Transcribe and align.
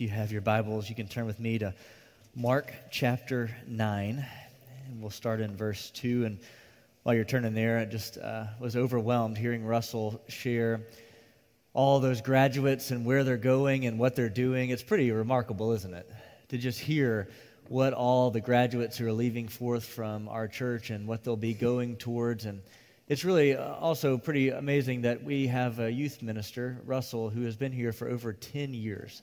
If 0.00 0.04
you 0.04 0.16
have 0.16 0.32
your 0.32 0.40
Bibles, 0.40 0.88
you 0.88 0.94
can 0.94 1.08
turn 1.08 1.26
with 1.26 1.38
me 1.38 1.58
to 1.58 1.74
Mark 2.34 2.72
chapter 2.90 3.54
9, 3.66 4.26
and 4.86 5.02
we'll 5.02 5.10
start 5.10 5.42
in 5.42 5.54
verse 5.54 5.90
2. 5.90 6.24
And 6.24 6.38
while 7.02 7.14
you're 7.14 7.26
turning 7.26 7.52
there, 7.52 7.78
I 7.78 7.84
just 7.84 8.16
uh, 8.16 8.46
was 8.58 8.76
overwhelmed 8.76 9.36
hearing 9.36 9.62
Russell 9.62 10.22
share 10.26 10.80
all 11.74 12.00
those 12.00 12.22
graduates 12.22 12.92
and 12.92 13.04
where 13.04 13.24
they're 13.24 13.36
going 13.36 13.84
and 13.84 13.98
what 13.98 14.16
they're 14.16 14.30
doing. 14.30 14.70
It's 14.70 14.82
pretty 14.82 15.10
remarkable, 15.10 15.72
isn't 15.72 15.92
it? 15.92 16.10
To 16.48 16.56
just 16.56 16.80
hear 16.80 17.28
what 17.68 17.92
all 17.92 18.30
the 18.30 18.40
graduates 18.40 18.96
who 18.96 19.06
are 19.06 19.12
leaving 19.12 19.48
forth 19.48 19.84
from 19.84 20.30
our 20.30 20.48
church 20.48 20.88
and 20.88 21.06
what 21.06 21.24
they'll 21.24 21.36
be 21.36 21.52
going 21.52 21.96
towards. 21.96 22.46
And 22.46 22.62
it's 23.06 23.22
really 23.22 23.54
uh, 23.54 23.74
also 23.74 24.16
pretty 24.16 24.48
amazing 24.48 25.02
that 25.02 25.22
we 25.22 25.46
have 25.48 25.78
a 25.78 25.92
youth 25.92 26.22
minister, 26.22 26.80
Russell, 26.86 27.28
who 27.28 27.42
has 27.42 27.54
been 27.54 27.72
here 27.72 27.92
for 27.92 28.08
over 28.08 28.32
10 28.32 28.72
years. 28.72 29.20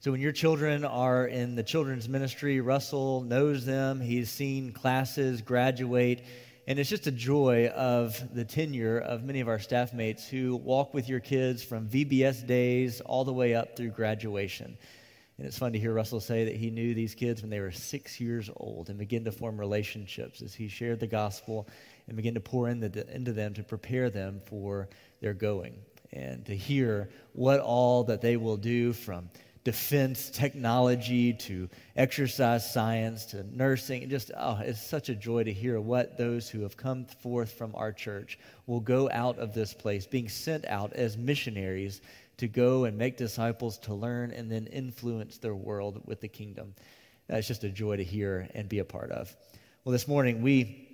So 0.00 0.12
when 0.12 0.20
your 0.20 0.30
children 0.30 0.84
are 0.84 1.26
in 1.26 1.56
the 1.56 1.64
children's 1.64 2.08
ministry, 2.08 2.60
Russell 2.60 3.22
knows 3.22 3.66
them. 3.66 4.00
He's 4.00 4.30
seen 4.30 4.70
classes 4.70 5.42
graduate. 5.42 6.24
And 6.68 6.78
it's 6.78 6.88
just 6.88 7.08
a 7.08 7.10
joy 7.10 7.66
of 7.74 8.32
the 8.32 8.44
tenure 8.44 9.00
of 9.00 9.24
many 9.24 9.40
of 9.40 9.48
our 9.48 9.58
staff 9.58 9.92
mates 9.92 10.28
who 10.28 10.54
walk 10.54 10.94
with 10.94 11.08
your 11.08 11.18
kids 11.18 11.64
from 11.64 11.88
VBS 11.88 12.46
days 12.46 13.00
all 13.00 13.24
the 13.24 13.32
way 13.32 13.56
up 13.56 13.76
through 13.76 13.90
graduation. 13.90 14.78
And 15.36 15.46
it's 15.48 15.58
fun 15.58 15.72
to 15.72 15.80
hear 15.80 15.92
Russell 15.92 16.20
say 16.20 16.44
that 16.44 16.54
he 16.54 16.70
knew 16.70 16.94
these 16.94 17.16
kids 17.16 17.42
when 17.42 17.50
they 17.50 17.58
were 17.58 17.72
six 17.72 18.20
years 18.20 18.48
old 18.56 18.90
and 18.90 19.00
begin 19.00 19.24
to 19.24 19.32
form 19.32 19.58
relationships 19.58 20.42
as 20.42 20.54
he 20.54 20.68
shared 20.68 21.00
the 21.00 21.08
gospel 21.08 21.68
and 22.06 22.16
begin 22.16 22.34
to 22.34 22.40
pour 22.40 22.68
in 22.68 22.78
the, 22.78 23.04
into 23.12 23.32
them 23.32 23.52
to 23.54 23.64
prepare 23.64 24.10
them 24.10 24.40
for 24.46 24.88
their 25.20 25.34
going. 25.34 25.80
And 26.12 26.46
to 26.46 26.56
hear 26.56 27.10
what 27.32 27.58
all 27.58 28.04
that 28.04 28.20
they 28.20 28.36
will 28.36 28.56
do 28.56 28.92
from 28.92 29.28
defense 29.68 30.30
technology 30.30 31.34
to 31.34 31.68
exercise 31.94 32.72
science 32.72 33.26
to 33.26 33.44
nursing. 33.54 34.08
Just, 34.08 34.30
oh, 34.34 34.58
it's 34.62 34.80
such 34.80 35.10
a 35.10 35.14
joy 35.14 35.44
to 35.44 35.52
hear 35.52 35.78
what 35.78 36.16
those 36.16 36.48
who 36.48 36.62
have 36.62 36.74
come 36.74 37.04
forth 37.04 37.52
from 37.52 37.74
our 37.74 37.92
church 37.92 38.38
will 38.66 38.80
go 38.80 39.10
out 39.12 39.38
of 39.38 39.52
this 39.52 39.74
place, 39.74 40.06
being 40.06 40.30
sent 40.30 40.64
out 40.64 40.94
as 40.94 41.18
missionaries 41.18 42.00
to 42.38 42.48
go 42.48 42.84
and 42.84 42.96
make 42.96 43.18
disciples, 43.18 43.76
to 43.80 43.92
learn, 43.92 44.30
and 44.30 44.50
then 44.50 44.64
influence 44.68 45.36
their 45.36 45.54
world 45.54 46.00
with 46.06 46.22
the 46.22 46.28
kingdom. 46.28 46.74
That's 47.26 47.46
just 47.46 47.62
a 47.62 47.68
joy 47.68 47.96
to 47.96 48.04
hear 48.04 48.48
and 48.54 48.70
be 48.70 48.78
a 48.78 48.86
part 48.86 49.10
of. 49.10 49.36
Well, 49.84 49.92
this 49.92 50.08
morning 50.08 50.40
we 50.40 50.88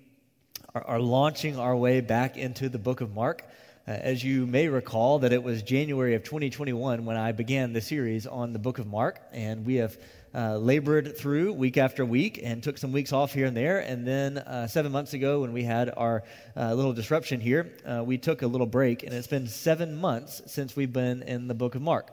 are, 0.75 0.83
are 0.83 1.01
launching 1.01 1.61
our 1.61 1.77
way 1.77 2.01
back 2.01 2.37
into 2.37 2.69
the 2.69 2.81
book 2.81 3.03
of 3.03 3.15
Mark. 3.15 3.45
Uh, 3.87 3.91
as 3.91 4.25
you 4.25 4.47
may 4.47 4.67
recall, 4.67 5.19
that 5.19 5.31
it 5.31 5.43
was 5.43 5.63
January 5.63 6.15
of 6.15 6.25
2021 6.25 7.05
when 7.05 7.19
I 7.19 7.33
began 7.33 7.75
the 7.75 7.83
series 7.83 8.27
on 8.27 8.55
the 8.55 8.59
book 8.59 8.79
of 8.79 8.87
Mark, 8.87 9.21
and 9.31 9.67
we 9.67 9.75
have 9.75 9.99
uh, 10.35 10.57
labored 10.57 11.19
through 11.19 11.53
week 11.53 11.77
after 11.77 12.03
week 12.03 12.41
and 12.43 12.63
took 12.63 12.79
some 12.79 12.93
weeks 12.93 13.13
off 13.13 13.35
here 13.35 13.45
and 13.45 13.55
there. 13.55 13.81
And 13.81 14.07
then 14.07 14.39
uh, 14.39 14.69
seven 14.69 14.91
months 14.91 15.13
ago, 15.13 15.43
when 15.43 15.53
we 15.53 15.65
had 15.65 15.93
our 15.95 16.23
uh, 16.57 16.73
little 16.73 16.95
disruption 16.95 17.41
here, 17.41 17.75
uh, 17.85 18.03
we 18.03 18.17
took 18.17 18.41
a 18.41 18.47
little 18.47 18.67
break, 18.67 19.03
and 19.03 19.13
it's 19.13 19.27
been 19.27 19.49
seven 19.49 20.01
months 20.01 20.41
since 20.47 20.75
we've 20.75 20.93
been 20.93 21.23
in 21.23 21.47
the 21.47 21.55
book 21.55 21.75
of 21.75 21.83
Mark. 21.83 22.11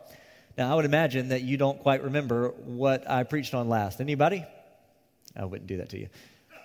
Now, 0.58 0.73
I 0.73 0.75
would 0.75 0.83
imagine 0.83 1.30
that 1.30 1.44
you 1.44 1.56
don't 1.56 1.80
quite 1.80 2.03
remember 2.03 2.50
what 2.50 3.09
I 3.09 3.23
preached 3.23 3.53
on 3.53 3.69
last. 3.69 4.02
Anybody? 4.02 4.44
I 5.38 5.45
wouldn't 5.45 5.67
do 5.67 5.78
that 5.78 5.88
to 5.91 6.00
you. 6.00 6.09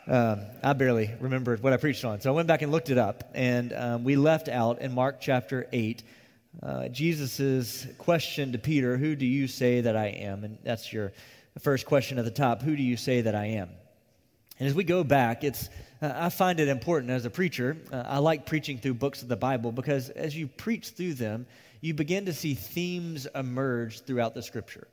Um, 0.08 0.40
I 0.62 0.72
barely 0.72 1.12
remembered 1.20 1.62
what 1.62 1.72
I 1.72 1.78
preached 1.78 2.04
on. 2.04 2.20
So 2.20 2.30
I 2.30 2.34
went 2.34 2.46
back 2.48 2.62
and 2.62 2.70
looked 2.70 2.90
it 2.90 2.98
up, 2.98 3.30
and 3.34 3.72
um, 3.72 4.04
we 4.04 4.16
left 4.16 4.48
out 4.48 4.80
in 4.80 4.94
Mark 4.94 5.20
chapter 5.20 5.66
8 5.72 6.02
uh, 6.62 6.88
Jesus' 6.88 7.86
question 7.98 8.52
to 8.52 8.58
Peter, 8.58 8.96
Who 8.96 9.14
do 9.14 9.26
you 9.26 9.46
say 9.46 9.82
that 9.82 9.96
I 9.96 10.06
am? 10.06 10.44
And 10.44 10.58
that's 10.64 10.92
your 10.92 11.12
first 11.58 11.84
question 11.86 12.18
at 12.18 12.24
the 12.24 12.30
top 12.30 12.62
Who 12.62 12.76
do 12.76 12.82
you 12.82 12.96
say 12.96 13.20
that 13.22 13.34
I 13.34 13.46
am? 13.46 13.68
And 14.58 14.66
as 14.66 14.74
we 14.74 14.84
go 14.84 15.04
back, 15.04 15.44
it's, 15.44 15.68
uh, 16.00 16.12
I 16.14 16.30
find 16.30 16.58
it 16.58 16.68
important 16.68 17.10
as 17.10 17.26
a 17.26 17.30
preacher. 17.30 17.76
Uh, 17.92 18.04
I 18.06 18.18
like 18.18 18.46
preaching 18.46 18.78
through 18.78 18.94
books 18.94 19.20
of 19.20 19.28
the 19.28 19.36
Bible 19.36 19.70
because 19.70 20.08
as 20.10 20.34
you 20.34 20.46
preach 20.46 20.90
through 20.90 21.14
them, 21.14 21.46
you 21.82 21.92
begin 21.92 22.24
to 22.24 22.32
see 22.32 22.54
themes 22.54 23.26
emerge 23.34 24.00
throughout 24.00 24.34
the 24.34 24.42
scripture. 24.42 24.88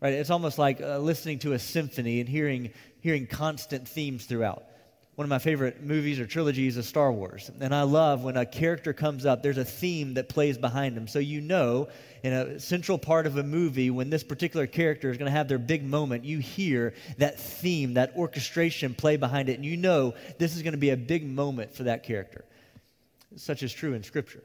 Right? 0.00 0.14
It's 0.14 0.30
almost 0.30 0.58
like 0.58 0.80
uh, 0.80 0.98
listening 0.98 1.40
to 1.40 1.52
a 1.52 1.58
symphony 1.58 2.20
and 2.20 2.28
hearing, 2.28 2.70
hearing 3.00 3.26
constant 3.26 3.86
themes 3.86 4.24
throughout. 4.24 4.64
One 5.16 5.26
of 5.26 5.28
my 5.28 5.38
favorite 5.38 5.82
movies 5.82 6.18
or 6.18 6.26
trilogies 6.26 6.78
is 6.78 6.88
Star 6.88 7.12
Wars. 7.12 7.50
And 7.60 7.74
I 7.74 7.82
love 7.82 8.24
when 8.24 8.38
a 8.38 8.46
character 8.46 8.94
comes 8.94 9.26
up, 9.26 9.42
there's 9.42 9.58
a 9.58 9.64
theme 9.64 10.14
that 10.14 10.30
plays 10.30 10.56
behind 10.56 10.96
them. 10.96 11.06
So 11.06 11.18
you 11.18 11.42
know, 11.42 11.88
in 12.22 12.32
a 12.32 12.58
central 12.58 12.96
part 12.96 13.26
of 13.26 13.36
a 13.36 13.42
movie, 13.42 13.90
when 13.90 14.08
this 14.08 14.24
particular 14.24 14.66
character 14.66 15.10
is 15.10 15.18
going 15.18 15.30
to 15.30 15.36
have 15.36 15.48
their 15.48 15.58
big 15.58 15.84
moment, 15.84 16.24
you 16.24 16.38
hear 16.38 16.94
that 17.18 17.38
theme, 17.38 17.94
that 17.94 18.16
orchestration 18.16 18.94
play 18.94 19.18
behind 19.18 19.50
it. 19.50 19.56
And 19.56 19.64
you 19.64 19.76
know 19.76 20.14
this 20.38 20.56
is 20.56 20.62
going 20.62 20.72
to 20.72 20.78
be 20.78 20.90
a 20.90 20.96
big 20.96 21.28
moment 21.28 21.74
for 21.74 21.82
that 21.82 22.02
character. 22.02 22.46
Such 23.36 23.62
is 23.62 23.74
true 23.74 23.92
in 23.92 24.02
Scripture 24.02 24.42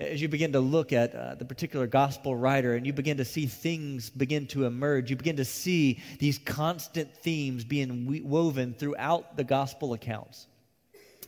as 0.00 0.22
you 0.22 0.28
begin 0.28 0.52
to 0.52 0.60
look 0.60 0.92
at 0.94 1.14
uh, 1.14 1.34
the 1.34 1.44
particular 1.44 1.86
gospel 1.86 2.34
writer 2.34 2.74
and 2.74 2.86
you 2.86 2.92
begin 2.92 3.18
to 3.18 3.24
see 3.24 3.46
things 3.46 4.08
begin 4.08 4.46
to 4.46 4.64
emerge, 4.64 5.10
you 5.10 5.16
begin 5.16 5.36
to 5.36 5.44
see 5.44 6.00
these 6.18 6.38
constant 6.38 7.14
themes 7.16 7.64
being 7.64 8.24
woven 8.26 8.72
throughout 8.72 9.36
the 9.36 9.44
gospel 9.44 9.92
accounts. 9.92 10.46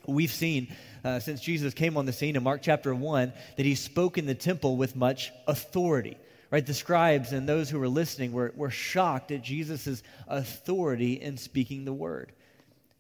We've 0.06 0.32
seen 0.32 0.74
uh, 1.04 1.20
since 1.20 1.42
Jesus 1.42 1.74
came 1.74 1.98
on 1.98 2.06
the 2.06 2.12
scene 2.14 2.34
in 2.34 2.42
Mark 2.42 2.62
chapter 2.62 2.94
1 2.94 3.32
that 3.56 3.66
he 3.66 3.74
spoke 3.74 4.16
in 4.16 4.24
the 4.24 4.34
temple 4.34 4.76
with 4.76 4.96
much 4.96 5.32
authority. 5.46 6.16
Right? 6.50 6.64
The 6.64 6.74
scribes 6.74 7.32
and 7.32 7.48
those 7.48 7.70
who 7.70 7.78
were 7.78 7.88
listening 7.88 8.32
were, 8.32 8.52
were 8.56 8.70
shocked 8.70 9.32
at 9.32 9.42
Jesus' 9.42 10.02
authority 10.28 11.14
in 11.14 11.36
speaking 11.36 11.84
the 11.84 11.92
word 11.92 12.32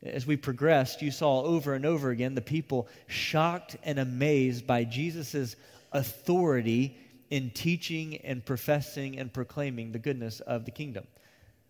as 0.04 0.26
we 0.26 0.36
progressed, 0.36 1.02
you 1.02 1.10
saw 1.10 1.42
over 1.42 1.74
and 1.74 1.86
over 1.86 2.10
again 2.10 2.34
the 2.34 2.40
people 2.40 2.88
shocked 3.06 3.76
and 3.84 3.98
amazed 3.98 4.66
by 4.66 4.84
Jesus' 4.84 5.56
authority 5.92 6.96
in 7.30 7.50
teaching 7.50 8.16
and 8.18 8.44
professing 8.44 9.18
and 9.18 9.32
proclaiming 9.32 9.92
the 9.92 9.98
goodness 9.98 10.40
of 10.40 10.64
the 10.64 10.70
kingdom. 10.70 11.06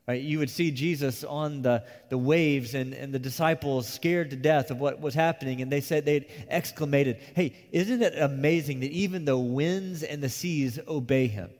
Right? 0.08 0.20
You 0.20 0.40
would 0.40 0.50
see 0.50 0.72
Jesus 0.72 1.22
on 1.22 1.62
the, 1.62 1.84
the 2.08 2.18
waves 2.18 2.74
and, 2.74 2.92
and 2.92 3.14
the 3.14 3.20
disciples 3.20 3.88
scared 3.88 4.30
to 4.30 4.36
death 4.36 4.72
of 4.72 4.80
what 4.80 5.00
was 5.00 5.14
happening, 5.14 5.62
and 5.62 5.70
they 5.70 5.80
said, 5.80 6.04
they'd 6.04 6.26
exclamated, 6.50 7.20
Hey, 7.36 7.54
isn't 7.70 8.02
it 8.02 8.18
amazing 8.18 8.80
that 8.80 8.90
even 8.90 9.24
the 9.24 9.38
winds 9.38 10.02
and 10.02 10.20
the 10.20 10.28
seas 10.28 10.80
obey 10.88 11.28
him? 11.28 11.50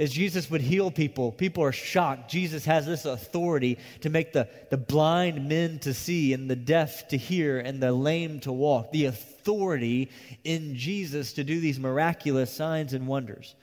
As 0.00 0.12
Jesus 0.12 0.50
would 0.50 0.60
heal 0.60 0.90
people, 0.90 1.32
people 1.32 1.64
are 1.64 1.72
shocked. 1.72 2.30
Jesus 2.30 2.64
has 2.64 2.86
this 2.86 3.04
authority 3.04 3.78
to 4.00 4.10
make 4.10 4.32
the, 4.32 4.48
the 4.70 4.76
blind 4.76 5.48
men 5.48 5.78
to 5.80 5.94
see 5.94 6.32
and 6.32 6.48
the 6.48 6.56
deaf 6.56 7.08
to 7.08 7.16
hear 7.16 7.58
and 7.58 7.82
the 7.82 7.92
lame 7.92 8.40
to 8.40 8.52
walk. 8.52 8.92
The 8.92 9.06
authority 9.06 10.10
in 10.44 10.76
Jesus 10.76 11.34
to 11.34 11.44
do 11.44 11.60
these 11.60 11.78
miraculous 11.78 12.52
signs 12.52 12.92
and 12.92 13.06
wonders. 13.06 13.54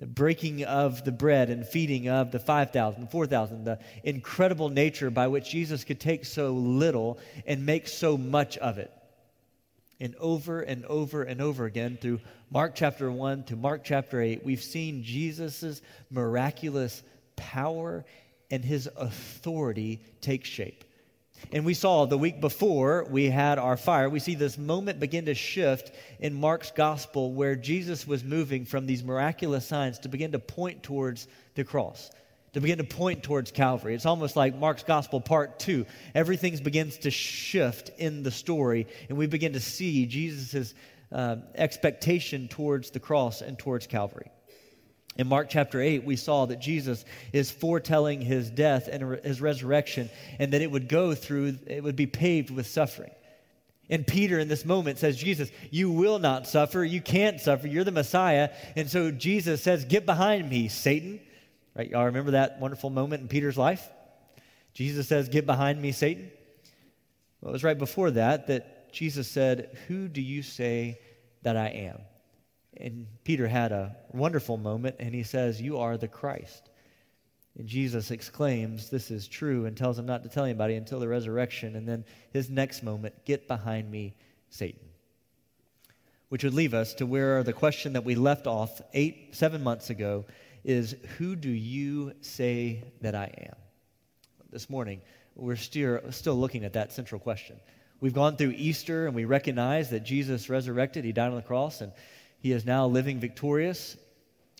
The 0.00 0.06
breaking 0.06 0.64
of 0.64 1.04
the 1.04 1.12
bread 1.12 1.48
and 1.48 1.66
feeding 1.66 2.08
of 2.08 2.32
the 2.32 2.40
5,000, 2.40 3.10
4,000, 3.10 3.64
the 3.64 3.78
incredible 4.02 4.68
nature 4.68 5.10
by 5.10 5.28
which 5.28 5.50
Jesus 5.50 5.84
could 5.84 6.00
take 6.00 6.24
so 6.24 6.50
little 6.50 7.18
and 7.46 7.64
make 7.64 7.86
so 7.86 8.18
much 8.18 8.58
of 8.58 8.78
it 8.78 8.92
and 10.02 10.16
over 10.16 10.60
and 10.60 10.84
over 10.86 11.22
and 11.22 11.40
over 11.40 11.64
again 11.64 11.96
through 11.98 12.18
Mark 12.50 12.74
chapter 12.74 13.10
1 13.10 13.44
to 13.44 13.56
Mark 13.56 13.82
chapter 13.84 14.20
8, 14.20 14.44
we've 14.44 14.62
seen 14.62 15.04
Jesus' 15.04 15.80
miraculous 16.10 17.04
power 17.36 18.04
and 18.50 18.64
his 18.64 18.88
authority 18.96 20.00
take 20.20 20.44
shape. 20.44 20.82
And 21.52 21.64
we 21.64 21.74
saw 21.74 22.04
the 22.04 22.18
week 22.18 22.40
before 22.40 23.06
we 23.08 23.30
had 23.30 23.60
our 23.60 23.76
fire, 23.76 24.10
we 24.10 24.18
see 24.18 24.34
this 24.34 24.58
moment 24.58 24.98
begin 24.98 25.26
to 25.26 25.34
shift 25.34 25.92
in 26.18 26.34
Mark's 26.34 26.72
gospel 26.72 27.32
where 27.32 27.54
Jesus 27.54 28.04
was 28.04 28.24
moving 28.24 28.64
from 28.64 28.86
these 28.86 29.04
miraculous 29.04 29.66
signs 29.66 30.00
to 30.00 30.08
begin 30.08 30.32
to 30.32 30.40
point 30.40 30.82
towards 30.82 31.28
the 31.54 31.62
cross 31.62 32.10
to 32.52 32.60
begin 32.60 32.78
to 32.78 32.84
point 32.84 33.22
towards 33.22 33.50
Calvary. 33.50 33.94
It's 33.94 34.06
almost 34.06 34.36
like 34.36 34.54
Mark's 34.54 34.82
Gospel 34.82 35.20
Part 35.20 35.58
2. 35.58 35.86
Everything 36.14 36.56
begins 36.62 36.98
to 36.98 37.10
shift 37.10 37.90
in 37.98 38.22
the 38.22 38.30
story, 38.30 38.86
and 39.08 39.16
we 39.16 39.26
begin 39.26 39.54
to 39.54 39.60
see 39.60 40.06
Jesus' 40.06 40.74
uh, 41.10 41.36
expectation 41.54 42.48
towards 42.48 42.90
the 42.90 43.00
cross 43.00 43.40
and 43.40 43.58
towards 43.58 43.86
Calvary. 43.86 44.30
In 45.16 45.26
Mark 45.28 45.48
chapter 45.50 45.80
8, 45.80 46.04
we 46.04 46.16
saw 46.16 46.46
that 46.46 46.58
Jesus 46.58 47.04
is 47.32 47.50
foretelling 47.50 48.20
his 48.20 48.50
death 48.50 48.88
and 48.90 49.18
his 49.24 49.40
resurrection, 49.40 50.10
and 50.38 50.52
that 50.52 50.62
it 50.62 50.70
would 50.70 50.88
go 50.88 51.14
through, 51.14 51.58
it 51.66 51.82
would 51.82 51.96
be 51.96 52.06
paved 52.06 52.50
with 52.50 52.66
suffering. 52.66 53.10
And 53.90 54.06
Peter, 54.06 54.38
in 54.38 54.48
this 54.48 54.64
moment, 54.64 54.98
says, 54.98 55.16
Jesus, 55.16 55.50
you 55.70 55.90
will 55.90 56.18
not 56.18 56.46
suffer. 56.46 56.82
You 56.82 57.02
can't 57.02 57.40
suffer. 57.40 57.66
You're 57.66 57.84
the 57.84 57.92
Messiah. 57.92 58.50
And 58.74 58.88
so 58.88 59.10
Jesus 59.10 59.62
says, 59.62 59.84
Get 59.84 60.06
behind 60.06 60.48
me, 60.48 60.68
Satan. 60.68 61.20
Right? 61.74 61.90
Y'all 61.90 62.06
remember 62.06 62.32
that 62.32 62.60
wonderful 62.60 62.90
moment 62.90 63.22
in 63.22 63.28
Peter's 63.28 63.56
life? 63.56 63.88
Jesus 64.74 65.08
says, 65.08 65.28
Get 65.28 65.46
behind 65.46 65.80
me, 65.80 65.92
Satan. 65.92 66.30
Well, 67.40 67.50
it 67.50 67.52
was 67.52 67.64
right 67.64 67.78
before 67.78 68.10
that 68.12 68.46
that 68.48 68.92
Jesus 68.92 69.28
said, 69.28 69.76
Who 69.88 70.08
do 70.08 70.20
you 70.20 70.42
say 70.42 71.00
that 71.42 71.56
I 71.56 71.68
am? 71.68 71.98
And 72.76 73.06
Peter 73.24 73.48
had 73.48 73.72
a 73.72 73.96
wonderful 74.12 74.56
moment 74.56 74.96
and 74.98 75.14
he 75.14 75.22
says, 75.22 75.60
You 75.60 75.78
are 75.78 75.96
the 75.96 76.08
Christ. 76.08 76.70
And 77.58 77.66
Jesus 77.66 78.10
exclaims, 78.10 78.90
This 78.90 79.10
is 79.10 79.28
true, 79.28 79.66
and 79.66 79.76
tells 79.76 79.98
him 79.98 80.06
not 80.06 80.22
to 80.22 80.28
tell 80.28 80.44
anybody 80.44 80.74
until 80.74 81.00
the 81.00 81.08
resurrection. 81.08 81.76
And 81.76 81.86
then 81.86 82.04
his 82.32 82.48
next 82.48 82.82
moment, 82.82 83.24
Get 83.24 83.48
behind 83.48 83.90
me, 83.90 84.14
Satan. 84.50 84.80
Which 86.28 86.44
would 86.44 86.54
leave 86.54 86.72
us 86.72 86.94
to 86.94 87.06
where 87.06 87.42
the 87.42 87.52
question 87.52 87.92
that 87.92 88.04
we 88.04 88.14
left 88.14 88.46
off 88.46 88.80
eight, 88.94 89.34
seven 89.34 89.62
months 89.62 89.90
ago 89.90 90.24
is 90.64 90.96
Who 91.18 91.36
do 91.36 91.50
you 91.50 92.12
say 92.20 92.84
that 93.00 93.14
I 93.14 93.32
am? 93.38 93.56
This 94.50 94.68
morning, 94.68 95.00
we're 95.34 95.56
still, 95.56 96.00
still 96.10 96.34
looking 96.34 96.64
at 96.64 96.74
that 96.74 96.92
central 96.92 97.18
question. 97.18 97.56
We've 98.00 98.12
gone 98.12 98.36
through 98.36 98.54
Easter 98.56 99.06
and 99.06 99.14
we 99.14 99.24
recognize 99.24 99.90
that 99.90 100.00
Jesus 100.00 100.48
resurrected, 100.48 101.04
he 101.04 101.12
died 101.12 101.30
on 101.30 101.36
the 101.36 101.42
cross, 101.42 101.80
and 101.80 101.92
he 102.38 102.52
is 102.52 102.66
now 102.66 102.86
living 102.86 103.20
victorious 103.20 103.96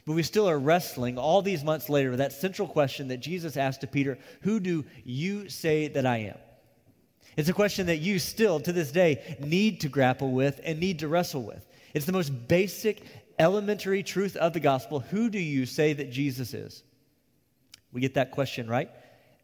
but 0.05 0.15
we 0.15 0.23
still 0.23 0.49
are 0.49 0.59
wrestling 0.59 1.17
all 1.17 1.43
these 1.43 1.63
months 1.63 1.89
later 1.89 2.11
with 2.11 2.19
that 2.19 2.33
central 2.33 2.67
question 2.67 3.09
that 3.09 3.19
Jesus 3.19 3.57
asked 3.57 3.83
to 3.83 3.87
Peter 3.87 4.19
Who 4.43 4.59
do 4.59 4.85
you 5.05 5.49
say 5.49 5.89
that 5.89 6.07
I 6.07 6.19
am? 6.19 6.39
It's 7.37 7.49
a 7.49 7.55
question 7.55 7.87
that 7.87 7.99
you 7.99 8.19
still, 8.19 8.61
to 8.61 8.73
this 8.73 8.93
day, 8.93 9.37
need 9.41 9.81
to 9.83 9.89
grapple 9.89 10.33
with 10.33 10.61
and 10.65 10.79
need 10.79 10.99
to 10.99 11.09
wrestle 11.09 11.43
with. 11.43 11.67
It's 11.95 12.05
the 12.05 12.13
most 12.13 12.31
basic, 12.49 13.03
elementary 13.39 14.03
truth 14.03 14.37
of 14.37 14.53
the 14.53 14.61
gospel. 14.61 15.01
Who 15.01 15.31
do 15.31 15.39
you 15.39 15.67
say 15.67 15.93
that 15.93 16.11
Jesus 16.11 16.55
is? 16.55 16.83
We 17.93 18.01
get 18.01 18.15
that 18.15 18.31
question 18.31 18.69
right. 18.69 18.91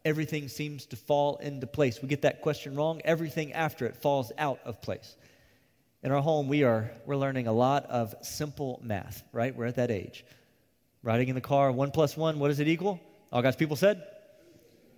Everything 0.05 0.47
seems 0.47 0.85
to 0.87 0.95
fall 0.95 1.37
into 1.37 1.67
place. 1.67 2.01
We 2.01 2.07
get 2.07 2.21
that 2.23 2.41
question 2.41 2.75
wrong. 2.75 3.01
Everything 3.03 3.53
after 3.53 3.85
it 3.85 3.95
falls 3.97 4.31
out 4.37 4.59
of 4.65 4.81
place. 4.81 5.15
In 6.01 6.11
our 6.11 6.21
home, 6.21 6.47
we 6.47 6.63
are 6.63 6.91
we're 7.05 7.17
learning 7.17 7.47
a 7.47 7.51
lot 7.51 7.85
of 7.87 8.15
simple 8.21 8.79
math, 8.81 9.23
right? 9.33 9.53
We're 9.55 9.65
at 9.65 9.75
that 9.75 9.91
age. 9.91 10.25
Riding 11.03 11.27
in 11.29 11.35
the 11.35 11.41
car, 11.41 11.71
one 11.71 11.91
plus 11.91 12.15
one, 12.15 12.39
what 12.39 12.47
does 12.47 12.59
it 12.59 12.67
equal? 12.67 12.99
All 13.31 13.41
God's 13.41 13.57
people 13.57 13.75
said? 13.75 14.03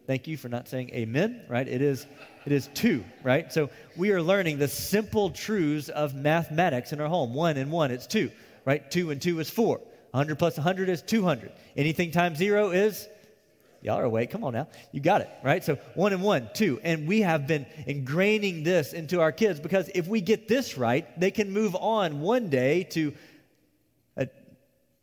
Thank 0.07 0.27
you 0.27 0.37
for 0.37 0.49
not 0.49 0.67
saying 0.67 0.89
amen, 0.93 1.45
right? 1.47 1.67
It 1.67 1.81
is, 1.81 2.05
it 2.45 2.51
is 2.51 2.69
two, 2.73 3.03
right? 3.23 3.51
So 3.53 3.69
we 3.95 4.11
are 4.11 4.21
learning 4.21 4.57
the 4.57 4.67
simple 4.67 5.29
truths 5.29 5.89
of 5.89 6.15
mathematics 6.15 6.91
in 6.91 6.99
our 6.99 7.07
home. 7.07 7.33
One 7.33 7.57
and 7.57 7.71
one, 7.71 7.91
it's 7.91 8.07
two, 8.07 8.31
right? 8.65 8.89
Two 8.89 9.11
and 9.11 9.21
two 9.21 9.39
is 9.39 9.49
four. 9.49 9.77
100 10.11 10.37
plus 10.37 10.57
100 10.57 10.89
is 10.89 11.01
200. 11.01 11.51
Anything 11.77 12.11
times 12.11 12.37
zero 12.37 12.71
is, 12.71 13.07
y'all 13.81 13.97
are 13.97 14.03
awake, 14.03 14.29
come 14.29 14.43
on 14.43 14.53
now. 14.53 14.67
You 14.91 14.99
got 14.99 15.21
it, 15.21 15.29
right? 15.43 15.63
So 15.63 15.75
one 15.95 16.11
and 16.11 16.21
one, 16.21 16.49
two. 16.53 16.79
And 16.83 17.07
we 17.07 17.21
have 17.21 17.47
been 17.47 17.65
ingraining 17.87 18.63
this 18.63 18.93
into 18.93 19.21
our 19.21 19.31
kids 19.31 19.59
because 19.59 19.89
if 19.95 20.07
we 20.07 20.19
get 20.19 20.47
this 20.47 20.77
right, 20.77 21.19
they 21.19 21.31
can 21.31 21.51
move 21.51 21.75
on 21.75 22.19
one 22.19 22.49
day 22.49 22.83
to 22.91 23.13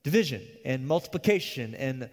division 0.09 0.43
and 0.65 0.87
multiplication 0.87 1.75
and 1.75 2.09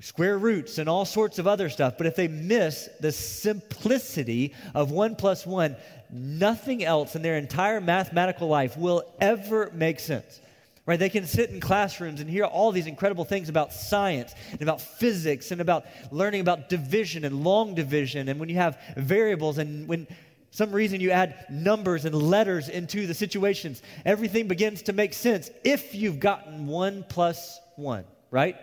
square 0.00 0.36
roots 0.38 0.76
and 0.76 0.86
all 0.86 1.04
sorts 1.04 1.38
of 1.38 1.46
other 1.46 1.70
stuff. 1.70 1.94
But 1.96 2.06
if 2.06 2.14
they 2.14 2.28
miss 2.28 2.90
the 3.00 3.10
simplicity 3.10 4.54
of 4.74 4.90
one 4.90 5.16
plus 5.16 5.46
one, 5.46 5.74
nothing 6.10 6.84
else 6.84 7.16
in 7.16 7.22
their 7.22 7.38
entire 7.38 7.80
mathematical 7.80 8.48
life 8.48 8.76
will 8.76 9.02
ever 9.20 9.70
make 9.72 9.98
sense. 9.98 10.40
Right? 10.88 10.98
They 10.98 11.10
can 11.10 11.26
sit 11.26 11.50
in 11.50 11.60
classrooms 11.60 12.22
and 12.22 12.30
hear 12.30 12.44
all 12.44 12.72
these 12.72 12.86
incredible 12.86 13.26
things 13.26 13.50
about 13.50 13.74
science 13.74 14.34
and 14.52 14.62
about 14.62 14.80
physics 14.80 15.50
and 15.50 15.60
about 15.60 15.84
learning 16.10 16.40
about 16.40 16.70
division 16.70 17.26
and 17.26 17.44
long 17.44 17.74
division. 17.74 18.30
And 18.30 18.40
when 18.40 18.48
you 18.48 18.54
have 18.54 18.80
variables 18.96 19.58
and 19.58 19.86
when 19.86 20.06
some 20.50 20.72
reason 20.72 21.02
you 21.02 21.10
add 21.10 21.44
numbers 21.50 22.06
and 22.06 22.14
letters 22.14 22.70
into 22.70 23.06
the 23.06 23.12
situations, 23.12 23.82
everything 24.06 24.48
begins 24.48 24.80
to 24.84 24.94
make 24.94 25.12
sense 25.12 25.50
if 25.62 25.94
you've 25.94 26.20
gotten 26.20 26.66
one 26.66 27.04
plus 27.06 27.60
one, 27.76 28.06
right? 28.30 28.56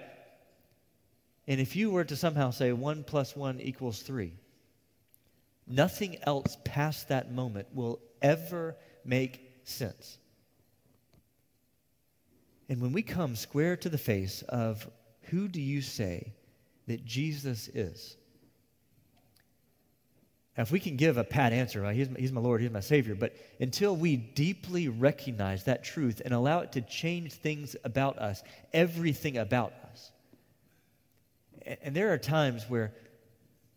And 1.47 1.61
if 1.61 1.75
you 1.75 1.91
were 1.91 2.05
to 2.05 2.15
somehow 2.15 2.49
say 2.49 2.73
one 2.73 3.03
plus 3.03 3.35
one 3.35 3.61
equals 3.61 4.01
three, 4.01 4.33
nothing 5.67 6.17
else 6.23 6.57
past 6.65 7.09
that 7.09 7.31
moment 7.31 7.67
will 7.71 7.99
ever 8.23 8.75
make 9.05 9.41
sense. 9.63 10.17
And 12.69 12.81
when 12.81 12.93
we 12.93 13.01
come 13.01 13.35
square 13.35 13.77
to 13.77 13.89
the 13.89 13.97
face 13.97 14.41
of 14.43 14.89
who 15.23 15.47
do 15.47 15.61
you 15.61 15.81
say 15.81 16.33
that 16.87 17.05
Jesus 17.05 17.67
is? 17.67 18.17
Now, 20.57 20.63
if 20.63 20.71
we 20.71 20.79
can 20.79 20.95
give 20.95 21.17
a 21.17 21.23
pat 21.23 21.51
answer, 21.51 21.81
right, 21.81 21.95
he's, 21.95 22.07
he's 22.17 22.31
my 22.31 22.39
Lord, 22.39 22.61
He's 22.61 22.71
my 22.71 22.79
Savior, 22.79 23.13
but 23.13 23.35
until 23.59 23.95
we 23.95 24.15
deeply 24.15 24.87
recognize 24.87 25.65
that 25.65 25.83
truth 25.83 26.21
and 26.23 26.33
allow 26.33 26.59
it 26.59 26.71
to 26.73 26.81
change 26.81 27.33
things 27.33 27.75
about 27.83 28.17
us, 28.19 28.41
everything 28.73 29.37
about 29.37 29.73
us. 29.91 30.11
And, 31.65 31.77
and 31.83 31.95
there 31.95 32.13
are 32.13 32.17
times 32.17 32.63
where 32.69 32.93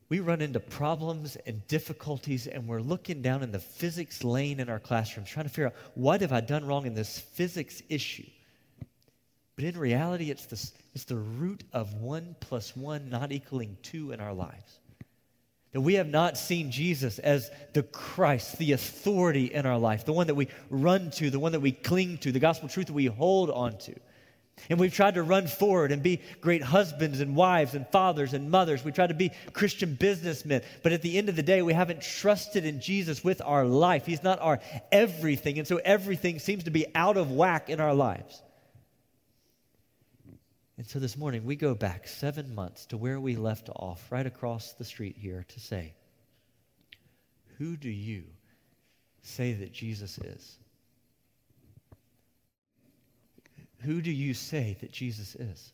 we 0.08 0.20
run 0.20 0.40
into 0.40 0.60
problems 0.60 1.36
and 1.46 1.66
difficulties 1.66 2.46
and 2.46 2.68
we're 2.68 2.80
looking 2.80 3.22
down 3.22 3.42
in 3.42 3.50
the 3.50 3.58
physics 3.58 4.22
lane 4.22 4.60
in 4.60 4.68
our 4.68 4.78
classrooms 4.78 5.28
trying 5.28 5.46
to 5.46 5.50
figure 5.50 5.66
out 5.66 5.74
what 5.94 6.20
have 6.20 6.32
I 6.32 6.40
done 6.40 6.64
wrong 6.64 6.86
in 6.86 6.94
this 6.94 7.18
physics 7.18 7.82
issue. 7.88 8.24
But 9.58 9.64
in 9.64 9.76
reality, 9.76 10.30
it's, 10.30 10.46
the 10.46 10.70
it's 10.94 11.02
the 11.02 11.16
root 11.16 11.64
of 11.72 11.92
one 11.94 12.36
plus 12.38 12.76
one 12.76 13.10
not 13.10 13.32
equaling 13.32 13.76
two 13.82 14.12
in 14.12 14.20
our 14.20 14.32
lives. 14.32 14.78
That 15.72 15.80
we 15.80 15.94
have 15.94 16.06
not 16.06 16.38
seen 16.38 16.70
Jesus 16.70 17.18
as 17.18 17.50
the 17.72 17.82
Christ, 17.82 18.58
the 18.58 18.70
authority 18.70 19.46
in 19.46 19.66
our 19.66 19.76
life, 19.76 20.04
the 20.04 20.12
one 20.12 20.28
that 20.28 20.36
we 20.36 20.46
run 20.70 21.10
to, 21.16 21.28
the 21.28 21.40
one 21.40 21.50
that 21.50 21.60
we 21.60 21.72
cling 21.72 22.18
to, 22.18 22.30
the 22.30 22.38
gospel 22.38 22.68
truth 22.68 22.86
that 22.86 22.92
we 22.92 23.06
hold 23.06 23.50
on 23.50 23.76
to. 23.78 23.96
And 24.70 24.78
we've 24.78 24.94
tried 24.94 25.14
to 25.14 25.24
run 25.24 25.48
forward 25.48 25.90
and 25.90 26.04
be 26.04 26.20
great 26.40 26.62
husbands 26.62 27.18
and 27.18 27.34
wives 27.34 27.74
and 27.74 27.84
fathers 27.88 28.34
and 28.34 28.52
mothers. 28.52 28.84
We 28.84 28.92
try 28.92 29.08
to 29.08 29.14
be 29.14 29.32
Christian 29.54 29.96
businessmen. 29.96 30.62
But 30.84 30.92
at 30.92 31.02
the 31.02 31.18
end 31.18 31.28
of 31.28 31.34
the 31.34 31.42
day, 31.42 31.62
we 31.62 31.72
haven't 31.72 32.02
trusted 32.02 32.64
in 32.64 32.80
Jesus 32.80 33.24
with 33.24 33.42
our 33.44 33.64
life. 33.64 34.06
He's 34.06 34.22
not 34.22 34.38
our 34.40 34.60
everything. 34.92 35.58
And 35.58 35.66
so 35.66 35.80
everything 35.84 36.38
seems 36.38 36.62
to 36.62 36.70
be 36.70 36.86
out 36.94 37.16
of 37.16 37.32
whack 37.32 37.68
in 37.68 37.80
our 37.80 37.94
lives. 37.94 38.40
And 40.78 40.86
so 40.86 41.00
this 41.00 41.16
morning, 41.16 41.44
we 41.44 41.56
go 41.56 41.74
back 41.74 42.06
seven 42.06 42.54
months 42.54 42.86
to 42.86 42.96
where 42.96 43.18
we 43.18 43.34
left 43.34 43.68
off, 43.68 44.12
right 44.12 44.26
across 44.26 44.74
the 44.74 44.84
street 44.84 45.16
here, 45.18 45.44
to 45.48 45.60
say, 45.60 45.92
Who 47.58 47.76
do 47.76 47.90
you 47.90 48.22
say 49.22 49.54
that 49.54 49.72
Jesus 49.72 50.18
is? 50.18 50.56
Who 53.80 54.00
do 54.00 54.12
you 54.12 54.34
say 54.34 54.76
that 54.80 54.92
Jesus 54.92 55.34
is? 55.34 55.72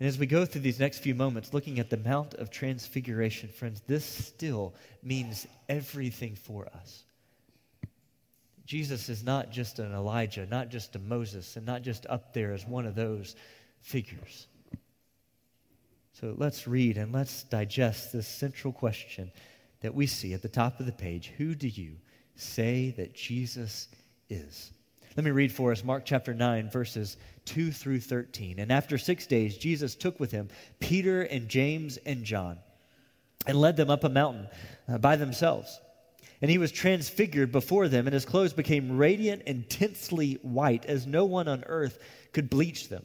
And 0.00 0.08
as 0.08 0.18
we 0.18 0.26
go 0.26 0.46
through 0.46 0.62
these 0.62 0.80
next 0.80 1.00
few 1.00 1.14
moments, 1.14 1.52
looking 1.52 1.78
at 1.78 1.90
the 1.90 1.98
Mount 1.98 2.32
of 2.34 2.50
Transfiguration, 2.50 3.50
friends, 3.50 3.82
this 3.86 4.06
still 4.06 4.74
means 5.02 5.46
everything 5.68 6.34
for 6.34 6.66
us. 6.74 7.04
Jesus 8.64 9.10
is 9.10 9.22
not 9.22 9.50
just 9.50 9.78
an 9.80 9.92
Elijah, 9.92 10.46
not 10.46 10.70
just 10.70 10.96
a 10.96 10.98
Moses, 10.98 11.56
and 11.56 11.66
not 11.66 11.82
just 11.82 12.06
up 12.06 12.32
there 12.32 12.52
as 12.52 12.66
one 12.66 12.86
of 12.86 12.94
those 12.94 13.36
figures. 13.82 14.46
So 16.12 16.34
let's 16.36 16.66
read 16.66 16.96
and 16.96 17.12
let's 17.12 17.42
digest 17.44 18.12
this 18.12 18.28
central 18.28 18.72
question 18.72 19.30
that 19.80 19.94
we 19.94 20.06
see 20.06 20.32
at 20.34 20.42
the 20.42 20.48
top 20.48 20.80
of 20.80 20.86
the 20.86 20.92
page 20.92 21.32
Who 21.36 21.54
do 21.54 21.68
you 21.68 21.96
say 22.36 22.94
that 22.96 23.14
Jesus 23.14 23.88
is? 24.30 24.70
Let 25.16 25.24
me 25.24 25.30
read 25.30 25.52
for 25.52 25.72
us 25.72 25.84
Mark 25.84 26.04
chapter 26.06 26.32
9, 26.32 26.70
verses 26.70 27.18
2 27.44 27.70
through 27.70 28.00
13. 28.00 28.58
And 28.58 28.72
after 28.72 28.96
six 28.96 29.26
days, 29.26 29.58
Jesus 29.58 29.94
took 29.94 30.18
with 30.18 30.30
him 30.30 30.48
Peter 30.80 31.22
and 31.22 31.48
James 31.48 31.98
and 31.98 32.24
John 32.24 32.58
and 33.46 33.60
led 33.60 33.76
them 33.76 33.90
up 33.90 34.04
a 34.04 34.08
mountain 34.08 34.48
uh, 34.88 34.98
by 34.98 35.16
themselves. 35.16 35.80
And 36.40 36.50
he 36.50 36.58
was 36.58 36.72
transfigured 36.72 37.52
before 37.52 37.88
them, 37.88 38.06
and 38.06 38.14
his 38.14 38.24
clothes 38.24 38.52
became 38.52 38.96
radiant, 38.96 39.42
intensely 39.42 40.38
white, 40.42 40.86
as 40.86 41.06
no 41.06 41.24
one 41.24 41.46
on 41.46 41.62
earth 41.66 41.98
could 42.32 42.48
bleach 42.48 42.88
them. 42.88 43.04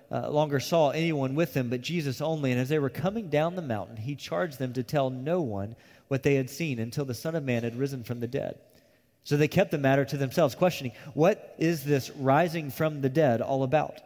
uh, 0.11 0.29
longer 0.29 0.59
saw 0.59 0.89
anyone 0.89 1.35
with 1.35 1.53
them 1.53 1.69
but 1.69 1.81
Jesus 1.81 2.21
only. 2.21 2.51
And 2.51 2.59
as 2.59 2.69
they 2.69 2.79
were 2.79 2.89
coming 2.89 3.29
down 3.29 3.55
the 3.55 3.61
mountain, 3.61 3.97
he 3.97 4.15
charged 4.15 4.59
them 4.59 4.73
to 4.73 4.83
tell 4.83 5.09
no 5.09 5.41
one 5.41 5.75
what 6.09 6.23
they 6.23 6.35
had 6.35 6.49
seen 6.49 6.79
until 6.79 7.05
the 7.05 7.13
Son 7.13 7.35
of 7.35 7.43
Man 7.43 7.63
had 7.63 7.77
risen 7.77 8.03
from 8.03 8.19
the 8.19 8.27
dead. 8.27 8.59
So 9.23 9.37
they 9.37 9.47
kept 9.47 9.71
the 9.71 9.77
matter 9.77 10.03
to 10.03 10.17
themselves, 10.17 10.55
questioning, 10.55 10.93
What 11.13 11.55
is 11.57 11.83
this 11.83 12.09
rising 12.11 12.71
from 12.71 13.01
the 13.01 13.09
dead 13.09 13.41
all 13.41 13.63
about? 13.63 14.01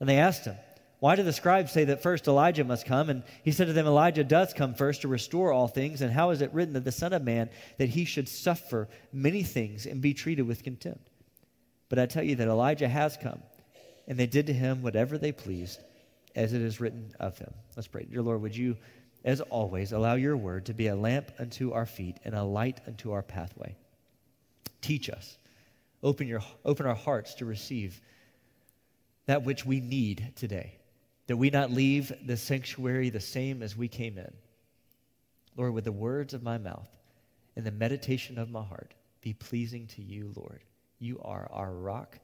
And 0.00 0.08
they 0.08 0.18
asked 0.18 0.44
him, 0.44 0.56
Why 1.00 1.16
do 1.16 1.22
the 1.22 1.32
scribes 1.32 1.72
say 1.72 1.84
that 1.84 2.02
first 2.02 2.28
Elijah 2.28 2.64
must 2.64 2.86
come? 2.86 3.08
And 3.08 3.22
he 3.42 3.52
said 3.52 3.68
to 3.68 3.72
them, 3.72 3.86
Elijah 3.86 4.24
does 4.24 4.52
come 4.52 4.74
first 4.74 5.00
to 5.02 5.08
restore 5.08 5.50
all 5.50 5.66
things. 5.66 6.02
And 6.02 6.12
how 6.12 6.30
is 6.30 6.42
it 6.42 6.52
written 6.52 6.74
that 6.74 6.84
the 6.84 6.92
Son 6.92 7.12
of 7.12 7.24
Man, 7.24 7.48
that 7.78 7.88
he 7.88 8.04
should 8.04 8.28
suffer 8.28 8.88
many 9.12 9.42
things 9.42 9.86
and 9.86 10.00
be 10.00 10.12
treated 10.12 10.46
with 10.46 10.62
contempt? 10.62 11.08
But 11.88 11.98
I 11.98 12.06
tell 12.06 12.24
you 12.24 12.36
that 12.36 12.48
Elijah 12.48 12.88
has 12.88 13.16
come, 13.16 13.40
and 14.06 14.18
they 14.18 14.26
did 14.26 14.46
to 14.46 14.52
him 14.52 14.82
whatever 14.82 15.18
they 15.18 15.32
pleased, 15.32 15.80
as 16.34 16.52
it 16.52 16.62
is 16.62 16.80
written 16.80 17.12
of 17.20 17.38
him. 17.38 17.52
Let's 17.76 17.88
pray. 17.88 18.04
Dear 18.04 18.22
Lord, 18.22 18.42
would 18.42 18.56
you, 18.56 18.76
as 19.24 19.40
always, 19.40 19.92
allow 19.92 20.14
your 20.14 20.36
word 20.36 20.66
to 20.66 20.74
be 20.74 20.88
a 20.88 20.96
lamp 20.96 21.30
unto 21.38 21.72
our 21.72 21.86
feet 21.86 22.18
and 22.24 22.34
a 22.34 22.42
light 22.42 22.80
unto 22.86 23.12
our 23.12 23.22
pathway? 23.22 23.76
Teach 24.80 25.08
us. 25.08 25.38
Open, 26.02 26.26
your, 26.26 26.42
open 26.64 26.86
our 26.86 26.94
hearts 26.94 27.34
to 27.34 27.44
receive 27.44 28.00
that 29.26 29.44
which 29.44 29.64
we 29.64 29.80
need 29.80 30.32
today 30.36 30.78
that 31.26 31.36
we 31.36 31.50
not 31.50 31.70
leave 31.70 32.12
the 32.26 32.36
sanctuary 32.36 33.10
the 33.10 33.20
same 33.20 33.62
as 33.62 33.76
we 33.76 33.88
came 33.88 34.18
in. 34.18 34.32
Lord, 35.56 35.72
with 35.72 35.84
the 35.84 35.92
words 35.92 36.34
of 36.34 36.42
my 36.42 36.58
mouth 36.58 36.88
and 37.56 37.64
the 37.64 37.70
meditation 37.70 38.38
of 38.38 38.50
my 38.50 38.62
heart 38.62 38.94
be 39.20 39.32
pleasing 39.32 39.86
to 39.88 40.02
you, 40.02 40.32
Lord. 40.36 40.62
You 40.98 41.20
are 41.22 41.48
our 41.52 41.72
rock 41.72 42.18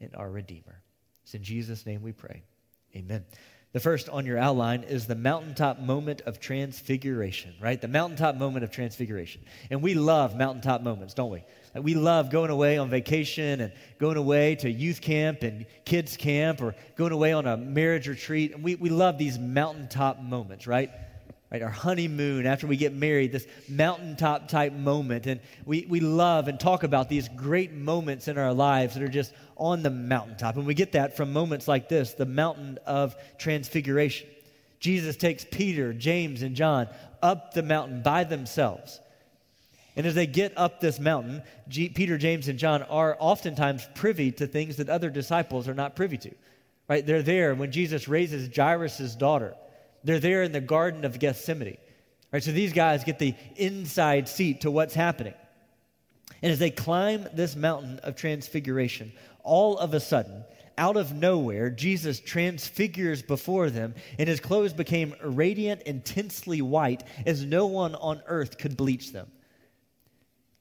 and 0.00 0.14
our 0.14 0.30
redeemer. 0.30 0.80
It's 1.26 1.34
in 1.34 1.42
Jesus' 1.42 1.84
name 1.84 2.02
we 2.02 2.12
pray. 2.12 2.44
Amen. 2.94 3.24
The 3.72 3.80
first 3.80 4.08
on 4.08 4.26
your 4.26 4.38
outline 4.38 4.84
is 4.84 5.08
the 5.08 5.16
mountaintop 5.16 5.80
moment 5.80 6.20
of 6.20 6.38
transfiguration, 6.38 7.52
right? 7.60 7.80
The 7.80 7.88
mountaintop 7.88 8.36
moment 8.36 8.62
of 8.62 8.70
transfiguration. 8.70 9.42
And 9.68 9.82
we 9.82 9.94
love 9.94 10.36
mountaintop 10.36 10.82
moments, 10.82 11.14
don't 11.14 11.32
we? 11.32 11.42
we 11.74 11.94
love 11.94 12.30
going 12.30 12.50
away 12.50 12.78
on 12.78 12.88
vacation 12.90 13.60
and 13.60 13.72
going 13.98 14.16
away 14.16 14.54
to 14.54 14.70
youth 14.70 15.00
camp 15.00 15.42
and 15.42 15.66
kids 15.84 16.16
camp 16.16 16.62
or 16.62 16.76
going 16.94 17.10
away 17.10 17.32
on 17.32 17.44
a 17.44 17.56
marriage 17.56 18.06
retreat. 18.06 18.54
And 18.54 18.62
we, 18.62 18.76
we 18.76 18.88
love 18.88 19.18
these 19.18 19.36
mountaintop 19.36 20.22
moments, 20.22 20.68
right? 20.68 20.92
Right, 21.50 21.62
our 21.62 21.70
honeymoon 21.70 22.44
after 22.44 22.66
we 22.66 22.76
get 22.76 22.92
married, 22.92 23.30
this 23.30 23.46
mountaintop 23.68 24.48
type 24.48 24.72
moment. 24.72 25.26
And 25.26 25.40
we, 25.64 25.86
we 25.88 26.00
love 26.00 26.48
and 26.48 26.58
talk 26.58 26.82
about 26.82 27.08
these 27.08 27.28
great 27.28 27.72
moments 27.72 28.26
in 28.26 28.36
our 28.36 28.52
lives 28.52 28.94
that 28.94 29.02
are 29.02 29.08
just 29.08 29.32
on 29.56 29.82
the 29.82 29.90
mountaintop. 29.90 30.56
And 30.56 30.66
we 30.66 30.74
get 30.74 30.92
that 30.92 31.16
from 31.16 31.32
moments 31.32 31.68
like 31.68 31.88
this 31.88 32.14
the 32.14 32.26
mountain 32.26 32.78
of 32.86 33.16
transfiguration. 33.38 34.28
Jesus 34.78 35.16
takes 35.16 35.44
Peter, 35.44 35.92
James, 35.92 36.42
and 36.42 36.54
John 36.54 36.88
up 37.22 37.54
the 37.54 37.62
mountain 37.62 38.02
by 38.02 38.24
themselves. 38.24 39.00
And 39.96 40.06
as 40.06 40.14
they 40.14 40.26
get 40.26 40.52
up 40.56 40.80
this 40.80 41.00
mountain, 41.00 41.42
G- 41.68 41.88
Peter, 41.88 42.18
James, 42.18 42.48
and 42.48 42.58
John 42.58 42.82
are 42.82 43.16
oftentimes 43.18 43.88
privy 43.94 44.30
to 44.32 44.46
things 44.46 44.76
that 44.76 44.90
other 44.90 45.08
disciples 45.08 45.68
are 45.68 45.74
not 45.74 45.96
privy 45.96 46.18
to. 46.18 46.34
Right? 46.88 47.04
They're 47.04 47.22
there 47.22 47.54
when 47.54 47.72
Jesus 47.72 48.06
raises 48.06 48.54
Jairus' 48.54 49.16
daughter. 49.16 49.56
They're 50.04 50.20
there 50.20 50.42
in 50.42 50.52
the 50.52 50.60
Garden 50.60 51.04
of 51.04 51.18
Gethsemane. 51.18 51.78
Right? 52.30 52.42
So 52.42 52.52
these 52.52 52.74
guys 52.74 53.04
get 53.04 53.18
the 53.18 53.34
inside 53.56 54.28
seat 54.28 54.60
to 54.60 54.70
what's 54.70 54.94
happening. 54.94 55.34
And 56.42 56.52
as 56.52 56.58
they 56.58 56.70
climb 56.70 57.26
this 57.32 57.56
mountain 57.56 57.98
of 58.00 58.14
transfiguration, 58.14 59.12
all 59.46 59.78
of 59.78 59.94
a 59.94 60.00
sudden, 60.00 60.44
out 60.78 60.96
of 60.96 61.14
nowhere, 61.14 61.70
Jesus 61.70 62.20
transfigures 62.20 63.22
before 63.22 63.70
them, 63.70 63.94
and 64.18 64.28
his 64.28 64.40
clothes 64.40 64.74
became 64.74 65.14
radiant, 65.22 65.82
intensely 65.82 66.60
white, 66.60 67.02
as 67.24 67.44
no 67.44 67.66
one 67.66 67.94
on 67.94 68.20
earth 68.26 68.58
could 68.58 68.76
bleach 68.76 69.12
them. 69.12 69.30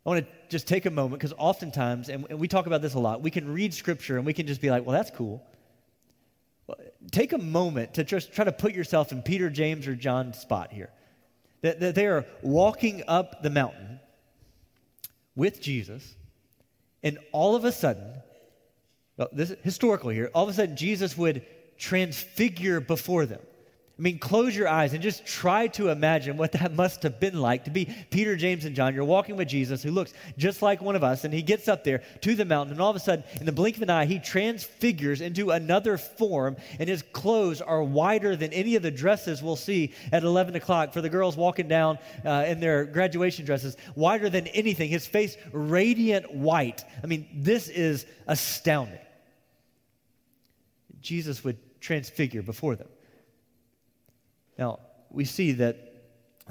I 0.06 0.10
want 0.10 0.26
to 0.26 0.32
just 0.50 0.68
take 0.68 0.86
a 0.86 0.92
moment 0.92 1.20
because 1.20 1.34
oftentimes, 1.38 2.10
and, 2.10 2.40
we 2.40 2.48
talk 2.48 2.68
about 2.68 2.82
this 2.82 2.94
a 2.94 3.00
lot, 3.00 3.22
we 3.22 3.32
can 3.32 3.52
read 3.52 3.74
scripture 3.74 4.18
and 4.18 4.26
we 4.26 4.34
can 4.34 4.46
just 4.46 4.62
be 4.62 4.70
like, 4.70 4.86
well, 4.86 4.94
that's 4.94 5.12
cool. 5.12 5.44
Take 7.12 7.34
a 7.34 7.38
moment 7.38 7.96
to 7.96 8.04
just 8.04 8.32
try 8.32 8.46
to 8.46 8.52
put 8.52 8.74
yourself 8.74 9.12
in 9.12 9.22
Peter, 9.22 9.50
James, 9.50 9.88
or 9.88 9.96
John's 9.96 10.38
spot 10.38 10.72
here. 10.72 10.92
That, 11.62 11.80
that 11.80 11.96
they 11.96 12.06
are 12.06 12.26
walking 12.44 13.04
up 13.08 13.42
the 13.42 13.50
mountain 13.50 14.00
with 15.36 15.60
Jesus, 15.60 16.16
and 17.04 17.18
all 17.32 17.56
of 17.56 17.66
a 17.66 17.72
sudden, 17.72 18.22
this 19.32 19.52
is 19.52 19.58
historical 19.64 20.10
here, 20.10 20.30
all 20.34 20.44
of 20.44 20.50
a 20.50 20.54
sudden 20.54 20.76
Jesus 20.76 21.18
would 21.18 21.46
transfigure 21.78 22.80
before 22.80 23.26
them. 23.26 23.42
I 23.98 24.02
mean, 24.02 24.20
close 24.20 24.54
your 24.54 24.68
eyes 24.68 24.92
and 24.92 25.02
just 25.02 25.26
try 25.26 25.68
to 25.68 25.88
imagine 25.88 26.36
what 26.36 26.52
that 26.52 26.74
must 26.76 27.04
have 27.04 27.18
been 27.18 27.40
like 27.40 27.64
to 27.64 27.70
be 27.70 27.88
Peter, 28.10 28.36
James, 28.36 28.66
and 28.66 28.76
John. 28.76 28.94
You're 28.94 29.06
walking 29.06 29.38
with 29.38 29.48
Jesus, 29.48 29.82
who 29.82 29.92
looks 29.92 30.14
just 30.38 30.62
like 30.62 30.82
one 30.82 30.98
of 30.98 31.04
us, 31.04 31.24
and 31.24 31.34
he 31.34 31.42
gets 31.42 31.70
up 31.70 31.86
there 31.86 32.04
to 32.20 32.36
the 32.36 32.44
mountain, 32.44 32.74
and 32.74 32.82
all 32.82 32.90
of 32.90 32.98
a 32.98 33.00
sudden, 33.00 33.24
in 33.40 33.46
the 33.46 33.54
blink 33.54 33.78
of 33.78 33.84
an 33.84 33.90
eye, 33.90 34.04
he 34.04 34.20
transfigures 34.20 35.22
into 35.22 35.52
another 35.52 35.98
form, 35.98 36.58
and 36.78 36.90
his 36.90 37.04
clothes 37.14 37.62
are 37.62 37.82
wider 37.82 38.36
than 38.36 38.52
any 38.52 38.76
of 38.76 38.84
the 38.84 38.92
dresses 38.92 39.42
we'll 39.42 39.56
see 39.56 39.94
at 40.12 40.24
11 40.24 40.56
o'clock 40.56 40.92
for 40.92 41.00
the 41.00 41.10
girls 41.10 41.38
walking 41.38 41.70
down 41.70 41.98
uh, 42.26 42.44
in 42.46 42.60
their 42.60 42.84
graduation 42.84 43.46
dresses, 43.46 43.78
wider 43.96 44.30
than 44.30 44.48
anything. 44.48 44.90
His 44.90 45.08
face 45.08 45.38
radiant 45.54 46.34
white. 46.34 46.84
I 47.02 47.08
mean, 47.08 47.28
this 47.34 47.70
is 47.70 48.06
astounding. 48.28 49.00
Jesus 51.06 51.44
would 51.44 51.58
transfigure 51.80 52.42
before 52.42 52.76
them. 52.76 52.90
Now, 54.58 54.80
we 55.10 55.24
see 55.26 55.54
that 55.54 55.78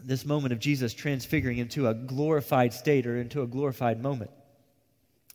this 0.03 0.25
moment 0.25 0.53
of 0.53 0.59
Jesus 0.59 0.95
transfiguring 0.95 1.59
into 1.59 1.89
a 1.89 1.95
glorified 1.95 2.73
state 2.73 3.07
or 3.07 3.19
into 3.19 3.43
a 3.43 3.47
glorified 3.47 4.03
moment 4.03 4.31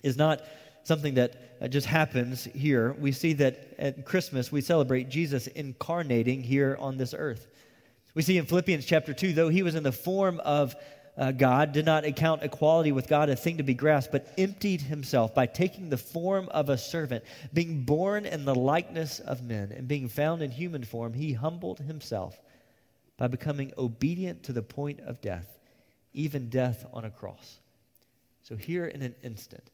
is 0.04 0.18
not 0.18 0.42
something 0.84 1.16
that 1.16 1.58
uh, 1.62 1.68
just 1.68 1.86
happens 1.86 2.46
here. 2.46 2.94
We 2.94 3.12
see 3.12 3.34
that 3.34 3.76
at 3.78 4.06
Christmas 4.06 4.52
we 4.52 4.62
celebrate 4.62 5.10
Jesus 5.10 5.48
incarnating 5.48 6.42
here 6.42 6.78
on 6.80 6.98
this 6.98 7.14
earth. 7.18 7.48
We 8.16 8.22
see 8.22 8.38
in 8.38 8.46
Philippians 8.46 8.86
chapter 8.86 9.14
2, 9.14 9.34
though 9.34 9.50
he 9.50 9.64
was 9.64 9.76
in 9.76 9.84
the 9.84 9.92
form 9.92 10.40
of 10.40 10.76
uh, 11.20 11.34
God, 11.34 11.74
did 11.74 11.86
not 11.86 12.06
account 12.06 12.44
equality 12.44 12.94
with 12.94 13.10
God 13.10 13.30
a 13.30 13.36
thing 13.36 13.58
to 13.58 13.64
be 13.64 13.74
grasped, 13.74 14.14
but 14.14 14.34
emptied 14.38 14.80
himself 14.80 15.36
by 15.36 15.48
taking 15.48 15.90
the 15.90 15.98
form 15.98 16.48
of 16.50 16.70
a 16.70 16.78
servant, 16.78 17.26
being 17.54 17.84
born 17.84 18.26
in 18.26 18.46
the 18.46 18.56
likeness 18.56 19.20
of 19.20 19.44
men, 19.44 19.74
and 19.76 19.86
being 19.86 20.08
found 20.08 20.42
in 20.42 20.50
human 20.50 20.86
form, 20.86 21.14
he 21.14 21.34
humbled 21.34 21.80
himself 21.80 22.40
by 23.18 23.28
becoming 23.28 23.74
obedient 23.78 24.44
to 24.44 24.54
the 24.54 24.62
point 24.62 25.02
of 25.02 25.20
death, 25.20 25.60
even 26.14 26.50
death 26.50 26.86
on 26.94 27.04
a 27.04 27.12
cross. 27.12 27.60
So, 28.44 28.56
here 28.56 28.86
in 28.86 29.02
an 29.02 29.14
instant, 29.22 29.70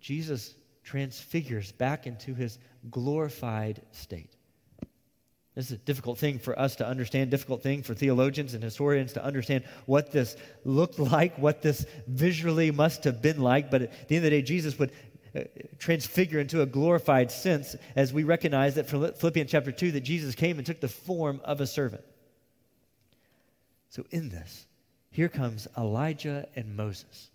Jesus 0.00 0.54
transfigures 0.84 1.72
back 1.72 2.06
into 2.06 2.34
his 2.34 2.60
glorified 2.88 3.82
state. 3.90 4.35
This 5.56 5.70
is 5.70 5.72
a 5.72 5.78
difficult 5.78 6.18
thing 6.18 6.38
for 6.38 6.56
us 6.58 6.76
to 6.76 6.86
understand, 6.86 7.30
difficult 7.30 7.62
thing 7.62 7.82
for 7.82 7.94
theologians 7.94 8.52
and 8.52 8.62
historians 8.62 9.14
to 9.14 9.24
understand 9.24 9.64
what 9.86 10.12
this 10.12 10.36
looked 10.66 10.98
like, 10.98 11.38
what 11.38 11.62
this 11.62 11.86
visually 12.06 12.70
must 12.70 13.04
have 13.04 13.22
been 13.22 13.40
like. 13.40 13.70
But 13.70 13.82
at 13.82 14.08
the 14.08 14.16
end 14.16 14.26
of 14.26 14.30
the 14.30 14.36
day, 14.36 14.42
Jesus 14.42 14.78
would 14.78 14.92
uh, 15.34 15.44
transfigure 15.78 16.40
into 16.40 16.60
a 16.60 16.66
glorified 16.66 17.30
sense 17.30 17.74
as 17.96 18.12
we 18.12 18.22
recognize 18.24 18.74
that 18.74 18.86
from 18.86 19.10
Philippians 19.14 19.50
chapter 19.50 19.72
2 19.72 19.92
that 19.92 20.02
Jesus 20.02 20.34
came 20.34 20.58
and 20.58 20.66
took 20.66 20.80
the 20.80 20.88
form 20.88 21.40
of 21.42 21.62
a 21.62 21.66
servant. 21.66 22.04
So, 23.88 24.04
in 24.10 24.28
this, 24.28 24.66
here 25.10 25.30
comes 25.30 25.66
Elijah 25.78 26.46
and 26.54 26.76
Moses. 26.76 27.30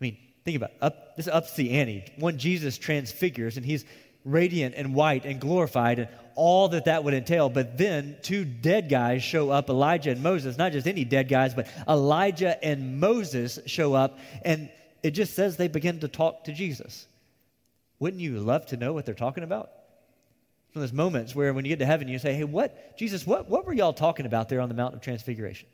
I 0.00 0.04
mean, 0.04 0.16
think 0.44 0.56
about 0.56 0.70
it. 0.70 0.78
Up, 0.82 1.16
this 1.16 1.28
ups 1.28 1.54
the 1.54 1.70
ante. 1.78 2.12
One 2.18 2.36
Jesus 2.36 2.78
transfigures, 2.78 3.56
and 3.56 3.64
he's 3.64 3.84
radiant 4.30 4.74
and 4.76 4.94
white 4.94 5.24
and 5.24 5.40
glorified, 5.40 5.98
and 5.98 6.08
all 6.34 6.68
that 6.68 6.84
that 6.84 7.04
would 7.04 7.14
entail. 7.14 7.48
But 7.48 7.76
then 7.78 8.16
two 8.22 8.44
dead 8.44 8.88
guys 8.88 9.22
show 9.22 9.50
up, 9.50 9.68
Elijah 9.68 10.10
and 10.10 10.22
Moses. 10.22 10.56
Not 10.56 10.72
just 10.72 10.86
any 10.86 11.04
dead 11.04 11.28
guys, 11.28 11.54
but 11.54 11.66
Elijah 11.88 12.62
and 12.64 13.00
Moses 13.00 13.58
show 13.66 13.94
up, 13.94 14.18
and 14.42 14.70
it 15.02 15.12
just 15.12 15.34
says 15.34 15.56
they 15.56 15.68
begin 15.68 16.00
to 16.00 16.08
talk 16.08 16.44
to 16.44 16.52
Jesus. 16.52 17.06
Wouldn't 17.98 18.22
you 18.22 18.38
love 18.38 18.66
to 18.66 18.76
know 18.76 18.92
what 18.92 19.06
they're 19.06 19.14
talking 19.14 19.44
about? 19.44 19.70
One 20.72 20.82
of 20.84 20.90
those 20.90 20.92
moments 20.92 21.34
where 21.34 21.52
when 21.52 21.64
you 21.64 21.70
get 21.70 21.78
to 21.80 21.86
heaven, 21.86 22.08
you 22.08 22.18
say, 22.18 22.34
Hey, 22.34 22.44
what, 22.44 22.96
Jesus, 22.98 23.26
what, 23.26 23.48
what 23.48 23.66
were 23.66 23.72
y'all 23.72 23.92
talking 23.92 24.26
about 24.26 24.48
there 24.48 24.60
on 24.60 24.68
the 24.68 24.74
Mountain 24.74 24.98
of 24.98 25.02
Transfiguration? 25.02 25.68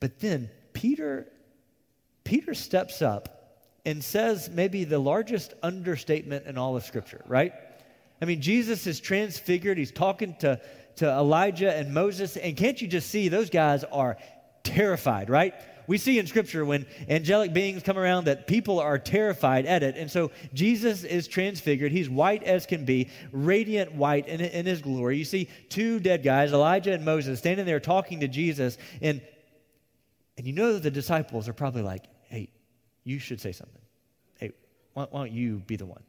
But 0.00 0.18
then 0.18 0.50
Peter, 0.72 1.26
Peter 2.24 2.54
steps 2.54 3.02
up 3.02 3.35
and 3.86 4.04
says 4.04 4.50
maybe 4.50 4.84
the 4.84 4.98
largest 4.98 5.54
understatement 5.62 6.46
in 6.46 6.58
all 6.58 6.76
of 6.76 6.84
Scripture, 6.84 7.22
right? 7.26 7.52
I 8.20 8.26
mean, 8.26 8.42
Jesus 8.42 8.86
is 8.86 9.00
transfigured. 9.00 9.78
He's 9.78 9.92
talking 9.92 10.34
to, 10.40 10.60
to 10.96 11.08
Elijah 11.08 11.74
and 11.74 11.94
Moses. 11.94 12.36
And 12.36 12.56
can't 12.56 12.80
you 12.82 12.88
just 12.88 13.08
see 13.08 13.28
those 13.28 13.48
guys 13.48 13.84
are 13.84 14.18
terrified, 14.64 15.30
right? 15.30 15.54
we 15.86 15.98
see 15.98 16.18
in 16.18 16.26
Scripture 16.26 16.64
when 16.64 16.86
angelic 17.08 17.52
beings 17.52 17.82
come 17.82 17.98
around 17.98 18.24
that 18.24 18.46
people 18.46 18.80
are 18.80 18.98
terrified 18.98 19.66
at 19.66 19.82
it. 19.82 19.96
And 19.96 20.10
so 20.10 20.30
Jesus 20.52 21.04
is 21.04 21.28
transfigured. 21.28 21.92
He's 21.92 22.10
white 22.10 22.42
as 22.42 22.66
can 22.66 22.84
be, 22.84 23.08
radiant 23.32 23.94
white 23.94 24.26
in, 24.28 24.40
in 24.40 24.66
his 24.66 24.82
glory. 24.82 25.16
You 25.16 25.24
see 25.24 25.48
two 25.68 26.00
dead 26.00 26.22
guys, 26.22 26.52
Elijah 26.52 26.92
and 26.92 27.04
Moses, 27.04 27.38
standing 27.38 27.66
there 27.66 27.80
talking 27.80 28.20
to 28.20 28.28
Jesus. 28.28 28.78
And, 29.00 29.20
and 30.36 30.46
you 30.46 30.52
know 30.52 30.72
that 30.74 30.82
the 30.82 30.90
disciples 30.90 31.48
are 31.48 31.52
probably 31.52 31.82
like, 31.82 32.04
you 33.06 33.18
should 33.18 33.40
say 33.40 33.52
something. 33.52 33.80
Hey, 34.38 34.50
why, 34.92 35.06
why 35.10 35.20
don't 35.20 35.32
you 35.32 35.62
be 35.66 35.76
the 35.76 35.86
one? 35.86 36.02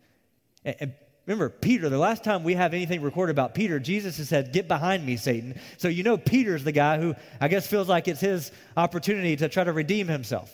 And, 0.66 0.75
and 0.82 0.94
Remember, 1.27 1.50
Peter, 1.50 1.89
the 1.89 1.98
last 1.98 2.24
time 2.24 2.46
we 2.46 2.54
have 2.54 2.74
anything 2.74 3.01
recorded 3.01 3.32
about 3.32 3.54
Peter, 3.54 3.80
Jesus 3.82 4.18
has 4.18 4.30
said, 4.30 4.54
Get 4.54 4.70
behind 4.70 5.06
me, 5.06 5.18
Satan. 5.18 5.60
So 5.75 5.89
you 5.89 6.01
know 6.01 6.18
Peter's 6.18 6.63
the 6.63 6.72
guy 6.72 7.00
who 7.00 7.16
I 7.42 7.50
guess 7.50 7.68
feels 7.68 7.89
like 7.89 8.08
it's 8.08 8.22
his 8.22 8.50
opportunity 8.77 9.36
to 9.36 9.50
try 9.50 9.66
to 9.66 9.74
redeem 9.74 10.08
himself. 10.08 10.50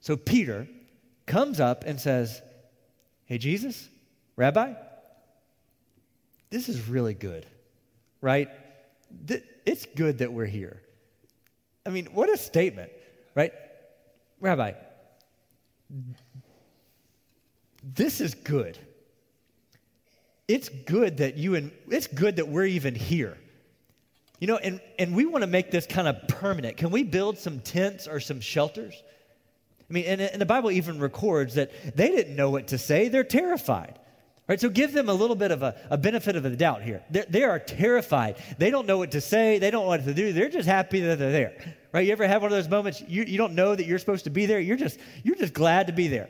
So 0.00 0.16
Peter 0.16 0.66
comes 1.26 1.60
up 1.60 1.84
and 1.84 2.00
says, 2.00 2.42
Hey, 3.26 3.38
Jesus, 3.38 3.88
Rabbi, 4.34 4.74
this 6.50 6.68
is 6.68 6.88
really 6.88 7.14
good, 7.14 7.46
right? 8.20 8.48
It's 9.64 9.86
good 9.86 10.18
that 10.18 10.32
we're 10.32 10.44
here. 10.44 10.82
I 11.86 11.90
mean, 11.90 12.06
what 12.06 12.28
a 12.30 12.36
statement, 12.36 12.90
right? 13.36 13.52
Rabbi, 14.40 14.72
this 17.82 18.20
is 18.20 18.34
good. 18.34 18.78
It's 20.46 20.68
good 20.68 21.18
that 21.18 21.36
you 21.36 21.54
and 21.54 21.72
it's 21.88 22.06
good 22.06 22.36
that 22.36 22.48
we're 22.48 22.66
even 22.66 22.94
here. 22.94 23.38
You 24.40 24.48
know, 24.48 24.56
and, 24.56 24.80
and 24.98 25.14
we 25.14 25.24
want 25.24 25.42
to 25.42 25.46
make 25.46 25.70
this 25.70 25.86
kind 25.86 26.06
of 26.06 26.28
permanent. 26.28 26.76
Can 26.76 26.90
we 26.90 27.02
build 27.02 27.38
some 27.38 27.60
tents 27.60 28.06
or 28.06 28.20
some 28.20 28.40
shelters? 28.40 28.94
I 29.88 29.92
mean, 29.92 30.04
and, 30.04 30.20
and 30.20 30.40
the 30.40 30.46
Bible 30.46 30.70
even 30.70 30.98
records 30.98 31.54
that 31.54 31.70
they 31.96 32.08
didn't 32.08 32.36
know 32.36 32.50
what 32.50 32.68
to 32.68 32.78
say. 32.78 33.08
They're 33.08 33.24
terrified. 33.24 33.98
Right, 34.46 34.60
so 34.60 34.68
give 34.68 34.92
them 34.92 35.08
a 35.08 35.14
little 35.14 35.36
bit 35.36 35.52
of 35.52 35.62
a, 35.62 35.74
a 35.88 35.96
benefit 35.96 36.36
of 36.36 36.42
the 36.42 36.50
doubt 36.50 36.82
here. 36.82 37.02
They're, 37.08 37.24
they 37.26 37.44
are 37.44 37.58
terrified. 37.58 38.36
They 38.58 38.70
don't 38.70 38.86
know 38.86 38.98
what 38.98 39.12
to 39.12 39.20
say. 39.22 39.58
They 39.58 39.70
don't 39.70 39.84
know 39.84 39.88
what 39.88 40.04
to 40.04 40.12
do. 40.12 40.34
They're 40.34 40.50
just 40.50 40.68
happy 40.68 41.00
that 41.00 41.18
they're 41.18 41.32
there. 41.32 41.76
Right? 41.92 42.06
You 42.06 42.12
ever 42.12 42.28
have 42.28 42.42
one 42.42 42.52
of 42.52 42.56
those 42.56 42.68
moments 42.68 43.02
you, 43.08 43.22
you 43.22 43.38
don't 43.38 43.54
know 43.54 43.74
that 43.74 43.86
you're 43.86 43.98
supposed 43.98 44.24
to 44.24 44.30
be 44.30 44.44
there? 44.44 44.60
You're 44.60 44.76
just, 44.76 44.98
you're 45.22 45.36
just 45.36 45.54
glad 45.54 45.86
to 45.86 45.94
be 45.94 46.08
there. 46.08 46.28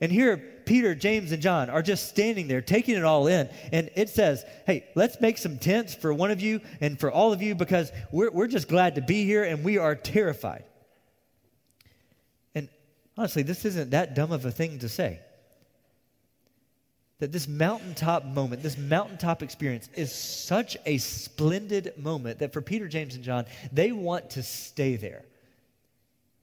And 0.00 0.10
here, 0.10 0.36
Peter, 0.66 0.96
James, 0.96 1.30
and 1.30 1.40
John 1.40 1.70
are 1.70 1.80
just 1.80 2.08
standing 2.08 2.48
there 2.48 2.60
taking 2.60 2.96
it 2.96 3.04
all 3.04 3.28
in. 3.28 3.48
And 3.70 3.88
it 3.94 4.08
says, 4.08 4.44
hey, 4.66 4.88
let's 4.96 5.20
make 5.20 5.38
some 5.38 5.58
tents 5.58 5.94
for 5.94 6.12
one 6.12 6.32
of 6.32 6.40
you 6.40 6.60
and 6.80 6.98
for 6.98 7.08
all 7.08 7.32
of 7.32 7.40
you 7.40 7.54
because 7.54 7.92
we're, 8.10 8.32
we're 8.32 8.48
just 8.48 8.66
glad 8.66 8.96
to 8.96 9.00
be 9.00 9.24
here 9.24 9.44
and 9.44 9.62
we 9.62 9.78
are 9.78 9.94
terrified. 9.94 10.64
And 12.56 12.68
honestly, 13.16 13.44
this 13.44 13.64
isn't 13.64 13.90
that 13.90 14.16
dumb 14.16 14.32
of 14.32 14.44
a 14.44 14.50
thing 14.50 14.80
to 14.80 14.88
say 14.88 15.20
that 17.22 17.30
this 17.30 17.46
mountaintop 17.46 18.24
moment, 18.24 18.64
this 18.64 18.76
mountaintop 18.76 19.44
experience 19.44 19.88
is 19.94 20.12
such 20.12 20.76
a 20.86 20.98
splendid 20.98 21.92
moment 21.96 22.40
that 22.40 22.52
for 22.52 22.60
Peter, 22.60 22.88
James, 22.88 23.14
and 23.14 23.22
John, 23.22 23.46
they 23.70 23.92
want 23.92 24.30
to 24.30 24.42
stay 24.42 24.96
there. 24.96 25.22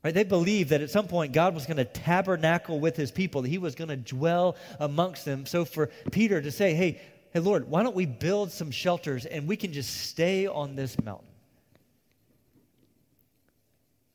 Right? 0.06 0.14
They 0.14 0.24
believe 0.24 0.70
that 0.70 0.80
at 0.80 0.90
some 0.90 1.10
point 1.10 1.34
God 1.34 1.54
was 1.54 1.66
going 1.66 1.76
to 1.76 1.84
tabernacle 1.84 2.80
with 2.80 2.96
his 2.96 3.12
people, 3.12 3.42
that 3.42 3.50
he 3.50 3.58
was 3.58 3.76
going 3.76 3.90
to 3.90 3.98
dwell 3.98 4.56
amongst 4.80 5.26
them. 5.26 5.46
So 5.46 5.66
for 5.66 5.88
Peter 6.12 6.42
to 6.42 6.50
say, 6.50 6.74
hey, 6.74 7.02
hey, 7.34 7.42
Lord, 7.42 7.70
why 7.70 7.84
don't 7.84 7.94
we 7.94 8.06
build 8.06 8.50
some 8.50 8.72
shelters 8.72 9.26
and 9.26 9.50
we 9.50 9.58
can 9.58 9.74
just 9.74 10.08
stay 10.08 10.48
on 10.48 10.78
this 10.78 10.98
mountain? 11.04 11.28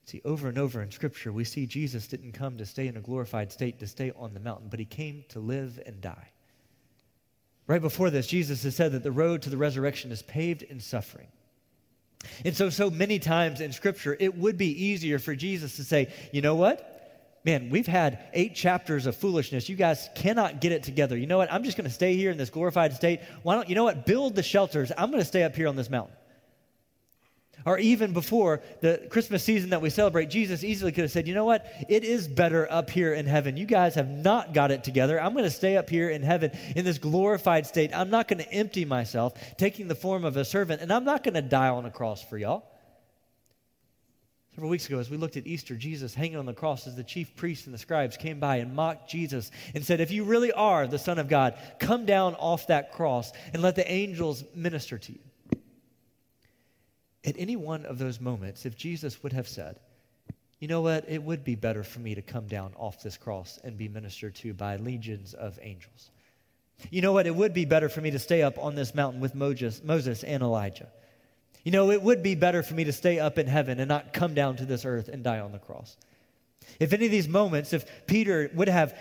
See, 0.07 0.23
over 0.25 0.49
and 0.49 0.57
over 0.57 0.81
in 0.81 0.91
Scripture, 0.91 1.31
we 1.31 1.45
see 1.45 1.67
Jesus 1.67 2.07
didn't 2.07 2.33
come 2.33 2.57
to 2.57 2.65
stay 2.65 2.87
in 2.87 2.97
a 2.97 3.03
glorified 3.03 3.53
state, 3.53 3.81
to 3.81 3.87
stay 3.87 4.13
on 4.17 4.33
the 4.33 4.41
mountain, 4.41 4.69
but 4.71 4.79
he 4.79 4.87
came 4.87 5.27
to 5.29 5.41
live 5.41 5.79
and 5.85 6.01
die. 6.01 6.31
Right 7.67 7.81
before 7.81 8.11
this, 8.11 8.27
Jesus 8.27 8.63
has 8.65 8.77
said 8.77 8.93
that 8.93 9.03
the 9.03 9.13
road 9.13 9.43
to 9.43 9.51
the 9.51 9.57
resurrection 9.57 10.13
is 10.13 10.23
paved 10.23 10.63
in 10.63 10.81
suffering. 10.81 11.29
And 12.45 12.57
so, 12.57 12.71
so 12.71 12.91
many 12.91 13.19
times 13.19 13.61
in 13.61 13.73
Scripture, 13.73 14.17
it 14.19 14.37
would 14.37 14.57
be 14.57 14.85
easier 14.87 15.19
for 15.19 15.35
Jesus 15.35 15.77
to 15.77 15.85
say, 15.85 16.13
you 16.33 16.43
know 16.43 16.55
what? 16.55 16.91
Man, 17.45 17.69
we've 17.69 17.87
had 17.87 18.25
eight 18.33 18.55
chapters 18.55 19.05
of 19.07 19.17
foolishness. 19.17 19.69
You 19.69 19.77
guys 19.77 20.09
cannot 20.15 20.63
get 20.63 20.73
it 20.73 20.83
together. 20.83 21.17
You 21.17 21.27
know 21.27 21.37
what? 21.37 21.53
I'm 21.53 21.63
just 21.63 21.77
going 21.77 21.89
to 21.89 21.95
stay 21.95 22.17
here 22.17 22.31
in 22.31 22.39
this 22.39 22.49
glorified 22.49 22.95
state. 22.95 23.21
Why 23.43 23.55
don't 23.55 23.69
you 23.69 23.75
know 23.75 23.85
what? 23.85 24.07
Build 24.07 24.35
the 24.35 24.43
shelters. 24.43 24.91
I'm 24.97 25.11
going 25.11 25.23
to 25.23 25.29
stay 25.29 25.43
up 25.43 25.55
here 25.55 25.69
on 25.69 25.77
this 25.77 25.91
mountain. 25.91 26.17
Or 27.67 27.79
even 27.79 28.13
before 28.13 28.63
the 28.81 29.07
Christmas 29.09 29.43
season 29.43 29.71
that 29.71 29.81
we 29.81 29.89
celebrate, 29.89 30.27
Jesus 30.29 30.63
easily 30.63 30.93
could 30.93 31.03
have 31.03 31.11
said, 31.11 31.27
You 31.27 31.35
know 31.35 31.45
what? 31.45 31.67
It 31.89 32.05
is 32.05 32.29
better 32.29 32.71
up 32.71 32.91
here 32.91 33.15
in 33.15 33.27
heaven. 33.27 33.57
You 33.57 33.65
guys 33.65 33.95
have 33.95 34.09
not 34.09 34.53
got 34.53 34.71
it 34.71 34.85
together. 34.85 35.21
I'm 35.21 35.33
going 35.33 35.45
to 35.45 35.51
stay 35.51 35.77
up 35.77 35.89
here 35.89 36.11
in 36.11 36.23
heaven 36.23 36.51
in 36.77 36.85
this 36.85 36.99
glorified 36.99 37.67
state. 37.67 37.91
I'm 37.95 38.11
not 38.11 38.29
going 38.29 38.39
to 38.39 38.53
empty 38.53 38.85
myself, 38.85 39.35
taking 39.57 39.89
the 39.89 39.95
form 39.95 40.25
of 40.25 40.37
a 40.37 40.45
servant, 40.45 40.83
and 40.83 40.93
I'm 40.93 41.05
not 41.05 41.25
going 41.25 41.35
to 41.35 41.43
die 41.43 41.69
on 41.69 41.87
a 41.87 41.91
cross 41.91 42.23
for 42.23 42.37
y'all. 42.37 42.67
Several 44.55 44.71
weeks 44.71 44.87
ago, 44.87 45.01
as 45.01 45.11
we 45.11 45.17
looked 45.17 45.37
at 45.37 45.49
Easter, 45.49 45.75
Jesus 45.75 46.15
hanging 46.15 46.37
on 46.37 46.47
the 46.47 46.53
cross 46.53 46.87
as 46.87 46.95
the 46.95 47.03
chief 47.03 47.35
priests 47.35 47.67
and 47.67 47.75
the 47.75 47.79
scribes 47.79 48.17
came 48.17 48.39
by 48.39 48.57
and 48.57 48.73
mocked 48.73 49.11
Jesus 49.11 49.51
and 49.75 49.85
said, 49.85 50.01
If 50.01 50.13
you 50.13 50.23
really 50.23 50.53
are 50.53 50.87
the 50.87 50.99
Son 50.99 51.19
of 51.19 51.29
God, 51.29 51.55
come 51.81 52.07
down 52.07 52.37
off 52.37 52.69
that 52.69 52.93
cross 52.93 53.33
and 53.53 53.63
let 53.63 53.75
the 53.75 53.91
angels 53.91 54.45
minister 54.55 54.97
to 54.97 55.13
you. 55.13 55.19
At 57.25 57.37
any 57.39 57.57
one 57.57 57.87
of 57.87 57.99
those 57.99 58.21
moments, 58.21 58.67
if 58.67 58.77
Jesus 58.77 59.23
would 59.23 59.33
have 59.33 59.49
said, 59.49 59.79
you 60.61 60.69
know 60.69 60.83
what, 60.83 61.05
it 61.09 61.23
would 61.23 61.45
be 61.45 61.55
better 61.55 61.83
for 61.83 62.01
me 62.01 62.15
to 62.15 62.23
come 62.23 62.47
down 62.47 62.73
off 62.77 63.03
this 63.03 63.17
cross 63.17 63.59
and 63.65 63.77
be 63.77 63.89
ministered 63.89 64.35
to 64.37 64.55
by 64.55 64.77
legions 64.77 65.35
of 65.35 65.59
angels. 65.63 66.11
You 66.91 67.03
know 67.03 67.13
what, 67.13 67.27
it 67.27 67.35
would 67.35 67.55
be 67.55 67.65
better 67.65 67.89
for 67.89 68.01
me 68.01 68.11
to 68.11 68.19
stay 68.19 68.43
up 68.43 68.59
on 68.59 68.75
this 68.75 68.95
mountain 68.95 69.21
with 69.21 69.35
Moses, 69.35 69.81
and 70.23 70.43
Elijah. 70.43 70.89
You 71.65 71.73
know, 71.73 71.91
it 71.91 72.03
would 72.03 72.23
be 72.23 72.35
better 72.35 72.63
for 72.63 72.75
me 72.75 72.85
to 72.85 72.93
stay 72.93 73.19
up 73.19 73.39
in 73.39 73.47
heaven 73.47 73.81
and 73.81 73.89
not 73.89 74.13
come 74.13 74.35
down 74.35 74.57
to 74.57 74.67
this 74.67 74.85
earth 74.85 75.09
and 75.09 75.25
die 75.25 75.41
on 75.41 75.53
the 75.53 75.59
cross. 75.59 75.97
If 76.79 76.93
any 76.93 77.07
of 77.07 77.11
these 77.11 77.29
moments, 77.29 77.73
if 77.73 78.07
Peter 78.07 78.51
would 78.55 78.69
have 78.69 78.95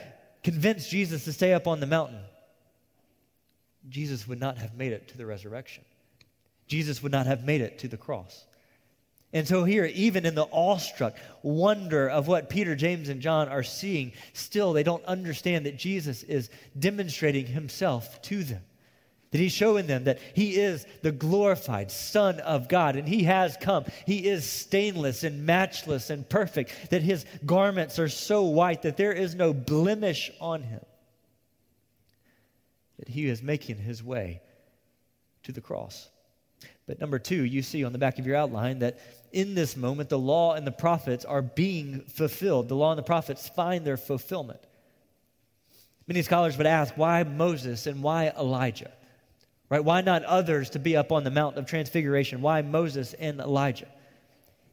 convinced 0.44 0.90
Jesus 0.90 1.26
to 1.26 1.34
stay 1.34 1.54
up 1.54 1.68
on 1.68 1.80
the 1.80 1.86
mountain, 1.86 2.22
Jesus 3.90 4.28
would 4.28 4.40
not 4.40 4.58
have 4.58 4.76
made 4.76 4.94
it 4.94 5.10
to 5.10 5.18
the 5.18 5.26
resurrection. 5.26 5.84
Jesus 6.68 7.04
would 7.04 7.12
not 7.12 7.28
have 7.28 7.44
made 7.44 7.62
it 7.62 7.80
to 7.80 7.88
the 7.88 7.98
cross. 7.98 8.46
And 9.34 9.48
so, 9.48 9.64
here, 9.64 9.86
even 9.86 10.28
in 10.28 10.36
the 10.36 10.46
awestruck 10.52 11.16
wonder 11.42 12.08
of 12.08 12.28
what 12.28 12.50
Peter, 12.50 12.76
James, 12.76 13.10
and 13.10 13.20
John 13.20 13.50
are 13.50 13.64
seeing, 13.64 14.14
still 14.34 14.74
they 14.74 14.84
don't 14.84 15.04
understand 15.06 15.66
that 15.66 15.76
Jesus 15.76 16.22
is 16.22 16.52
demonstrating 16.78 17.48
himself 17.48 18.22
to 18.24 18.44
them. 18.44 18.62
That 19.32 19.40
he's 19.40 19.52
showing 19.52 19.88
them 19.88 20.04
that 20.04 20.20
he 20.36 20.58
is 20.58 20.86
the 21.02 21.12
glorified 21.12 21.90
Son 21.90 22.40
of 22.42 22.70
God, 22.70 22.96
and 22.96 23.08
he 23.08 23.24
has 23.24 23.58
come. 23.60 23.86
He 24.06 24.28
is 24.28 24.48
stainless 24.48 25.24
and 25.24 25.48
matchless 25.48 26.12
and 26.12 26.30
perfect, 26.30 26.92
that 26.92 27.02
his 27.02 27.26
garments 27.44 27.98
are 27.98 28.10
so 28.10 28.44
white 28.44 28.84
that 28.84 28.98
there 28.98 29.14
is 29.14 29.34
no 29.34 29.52
blemish 29.52 30.30
on 30.40 30.62
him. 30.62 30.86
That 33.00 33.08
he 33.08 33.26
is 33.26 33.42
making 33.42 33.78
his 33.78 34.04
way 34.04 34.44
to 35.42 35.52
the 35.52 35.62
cross. 35.62 36.08
But 36.86 37.00
number 37.00 37.18
two, 37.18 37.44
you 37.44 37.62
see 37.62 37.84
on 37.84 37.94
the 37.94 37.98
back 37.98 38.20
of 38.20 38.28
your 38.28 38.36
outline 38.36 38.80
that 38.80 39.00
in 39.32 39.56
this 39.56 39.78
moment, 39.78 40.10
the 40.10 40.20
law 40.20 40.54
and 40.54 40.68
the 40.68 40.72
prophets 40.72 41.24
are 41.26 41.42
being 41.42 42.02
fulfilled. 42.02 42.68
The 42.68 42.76
law 42.76 42.92
and 42.92 43.00
the 43.00 43.04
prophets 43.04 43.48
find 43.48 43.86
their 43.86 43.98
fulfillment. 43.98 44.60
Many 46.08 46.22
scholars 46.22 46.58
would 46.58 46.68
ask, 46.68 46.96
why 46.96 47.24
Moses 47.24 47.88
and 47.88 48.04
why 48.04 48.34
Elijah? 48.38 48.92
Right? 49.70 49.84
Why 49.84 50.02
not 50.02 50.24
others 50.26 50.72
to 50.72 50.80
be 50.80 50.98
up 50.98 51.12
on 51.12 51.24
the 51.24 51.32
Mount 51.32 51.58
of 51.58 51.66
Transfiguration? 51.66 52.42
Why 52.42 52.62
Moses 52.62 53.14
and 53.14 53.40
Elijah? 53.40 53.88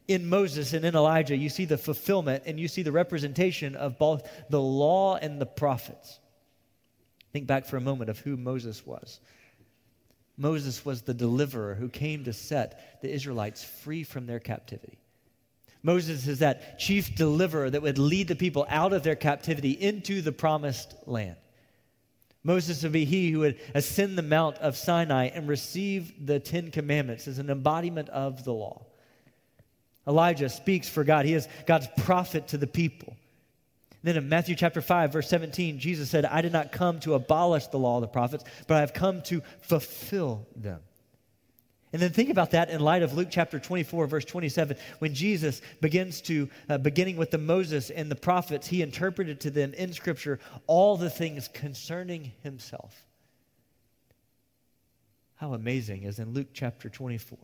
In 0.07 0.27
Moses 0.27 0.73
and 0.73 0.83
in 0.83 0.95
Elijah, 0.95 1.35
you 1.35 1.47
see 1.47 1.63
the 1.63 1.77
fulfillment 1.77 2.43
and 2.45 2.59
you 2.59 2.67
see 2.67 2.83
the 2.83 2.91
representation 2.91 3.75
of 3.77 3.97
both 3.97 4.27
the 4.49 4.61
law 4.61 5.15
and 5.15 5.39
the 5.39 5.45
prophets. 5.45 6.19
Think 7.31 7.47
back 7.47 7.65
for 7.65 7.77
a 7.77 7.81
moment 7.81 8.09
of 8.09 8.19
who 8.19 8.35
Moses 8.35 8.85
was. 8.85 9.21
Moses 10.37 10.83
was 10.85 11.01
the 11.01 11.13
deliverer 11.13 11.75
who 11.75 11.89
came 11.89 12.23
to 12.23 12.33
set 12.33 13.01
the 13.01 13.11
Israelites 13.11 13.63
free 13.63 14.03
from 14.03 14.25
their 14.25 14.39
captivity. 14.39 14.97
Moses 15.83 16.27
is 16.27 16.39
that 16.39 16.79
chief 16.79 17.15
deliverer 17.15 17.69
that 17.69 17.81
would 17.81 17.97
lead 17.97 18.27
the 18.27 18.35
people 18.35 18.65
out 18.69 18.93
of 18.93 19.03
their 19.03 19.15
captivity 19.15 19.71
into 19.71 20.21
the 20.21 20.31
promised 20.31 20.95
land. 21.05 21.35
Moses 22.43 22.81
would 22.83 22.91
be 22.91 23.05
he 23.05 23.31
who 23.31 23.39
would 23.39 23.59
ascend 23.75 24.17
the 24.17 24.23
Mount 24.23 24.57
of 24.57 24.75
Sinai 24.77 25.25
and 25.25 25.47
receive 25.47 26.25
the 26.25 26.39
Ten 26.39 26.71
Commandments 26.71 27.27
as 27.27 27.37
an 27.37 27.49
embodiment 27.49 28.09
of 28.09 28.43
the 28.43 28.53
law. 28.53 28.85
Elijah 30.07 30.49
speaks 30.49 30.89
for 30.89 31.03
God. 31.03 31.25
He 31.25 31.35
is 31.35 31.47
God's 31.67 31.87
prophet 31.97 32.47
to 32.49 32.57
the 32.57 32.67
people. 32.67 33.15
Then 34.03 34.17
in 34.17 34.29
Matthew 34.29 34.55
chapter 34.55 34.81
5, 34.81 35.13
verse 35.13 35.29
17, 35.29 35.77
Jesus 35.77 36.09
said, 36.09 36.25
I 36.25 36.41
did 36.41 36.51
not 36.51 36.71
come 36.71 36.99
to 37.01 37.13
abolish 37.13 37.67
the 37.67 37.77
law 37.77 37.97
of 37.97 38.01
the 38.01 38.07
prophets, 38.07 38.43
but 38.67 38.77
I 38.77 38.79
have 38.79 38.93
come 38.93 39.21
to 39.23 39.41
fulfill 39.61 40.47
them. 40.55 40.79
And 41.93 42.01
then 42.01 42.11
think 42.11 42.29
about 42.29 42.51
that 42.51 42.69
in 42.69 42.79
light 42.79 43.03
of 43.03 43.13
Luke 43.13 43.27
chapter 43.29 43.59
24, 43.59 44.07
verse 44.07 44.25
27, 44.25 44.77
when 44.99 45.13
Jesus 45.13 45.61
begins 45.81 46.21
to, 46.21 46.49
uh, 46.69 46.77
beginning 46.77 47.17
with 47.17 47.31
the 47.31 47.37
Moses 47.37 47.89
and 47.89 48.09
the 48.09 48.15
prophets, 48.15 48.67
he 48.67 48.81
interpreted 48.81 49.41
to 49.41 49.51
them 49.51 49.73
in 49.73 49.91
Scripture 49.91 50.39
all 50.67 50.95
the 50.95 51.09
things 51.09 51.49
concerning 51.49 52.31
himself. 52.43 53.05
How 55.35 55.53
amazing 55.53 56.03
is 56.03 56.19
in 56.19 56.33
Luke 56.33 56.49
chapter 56.53 56.87
24. 56.87 57.37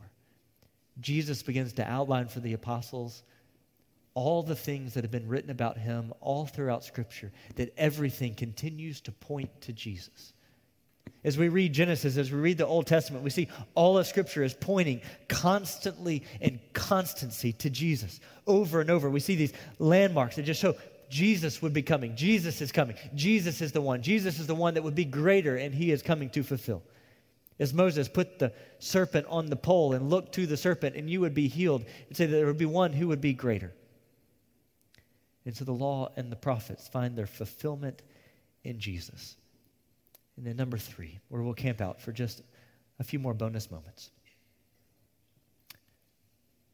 Jesus 1.01 1.43
begins 1.43 1.73
to 1.73 1.87
outline 1.87 2.27
for 2.27 2.39
the 2.39 2.53
apostles 2.53 3.23
all 4.17 4.41
the 4.41 4.55
things 4.55 4.95
that 4.95 5.03
have 5.03 5.11
been 5.11 5.27
written 5.27 5.51
about 5.51 5.77
him 5.77 6.11
all 6.21 6.47
throughout 6.47 6.83
Scripture, 6.83 7.31
that 7.55 7.71
everything 7.77 8.33
continues 8.33 8.99
to 9.01 9.11
point 9.11 9.61
to 9.61 9.71
Jesus. 9.71 10.33
As 11.23 11.37
we 11.37 11.49
read 11.49 11.71
Genesis, 11.71 12.17
as 12.17 12.31
we 12.31 12.39
read 12.39 12.57
the 12.57 12.65
Old 12.65 12.87
Testament, 12.87 13.23
we 13.23 13.29
see 13.29 13.47
all 13.75 13.95
of 13.95 14.07
Scripture 14.07 14.41
is 14.41 14.55
pointing 14.55 15.01
constantly 15.29 16.23
and 16.41 16.59
constancy 16.73 17.53
to 17.53 17.69
Jesus 17.69 18.19
over 18.47 18.81
and 18.81 18.89
over. 18.89 19.07
We 19.07 19.19
see 19.19 19.35
these 19.35 19.53
landmarks 19.77 20.37
that 20.37 20.43
just 20.43 20.61
show 20.61 20.73
Jesus 21.11 21.61
would 21.61 21.73
be 21.73 21.83
coming. 21.83 22.15
Jesus 22.15 22.59
is 22.59 22.71
coming. 22.71 22.95
Jesus 23.13 23.61
is 23.61 23.71
the 23.71 23.81
one. 23.81 24.01
Jesus 24.01 24.39
is 24.39 24.47
the 24.47 24.55
one 24.55 24.73
that 24.73 24.83
would 24.83 24.95
be 24.95 25.05
greater, 25.05 25.57
and 25.57 25.75
he 25.75 25.91
is 25.91 26.01
coming 26.01 26.31
to 26.31 26.41
fulfill. 26.41 26.81
As 27.59 27.71
Moses 27.71 28.07
put 28.07 28.39
the 28.39 28.51
serpent 28.79 29.27
on 29.29 29.45
the 29.45 29.55
pole 29.55 29.93
and 29.93 30.09
looked 30.09 30.33
to 30.33 30.47
the 30.47 30.57
serpent, 30.57 30.95
and 30.95 31.07
you 31.07 31.21
would 31.21 31.35
be 31.35 31.47
healed, 31.47 31.85
and 32.07 32.17
say 32.17 32.25
that 32.25 32.35
there 32.35 32.47
would 32.47 32.57
be 32.57 32.65
one 32.65 32.93
who 32.93 33.09
would 33.09 33.21
be 33.21 33.33
greater. 33.33 33.73
And 35.47 35.55
so 35.55 35.63
the 35.63 35.71
law 35.71 36.11
and 36.17 36.29
the 36.29 36.35
prophets 36.35 36.89
find 36.89 37.17
their 37.17 37.25
fulfillment 37.25 38.01
in 38.65 38.81
Jesus. 38.81 39.37
And 40.35 40.45
then, 40.45 40.57
number 40.57 40.77
three, 40.77 41.19
where 41.29 41.41
we'll 41.41 41.53
camp 41.53 41.79
out 41.79 42.01
for 42.01 42.11
just 42.11 42.41
a 42.99 43.05
few 43.05 43.17
more 43.17 43.33
bonus 43.33 43.71
moments. 43.71 44.11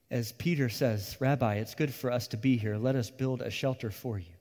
As 0.09 0.31
Peter 0.31 0.69
says, 0.69 1.15
Rabbi, 1.19 1.57
it's 1.57 1.75
good 1.75 1.93
for 1.93 2.11
us 2.11 2.29
to 2.29 2.37
be 2.37 2.57
here. 2.57 2.75
Let 2.77 2.95
us 2.95 3.11
build 3.11 3.43
a 3.43 3.51
shelter 3.51 3.91
for 3.91 4.17
you. 4.17 4.33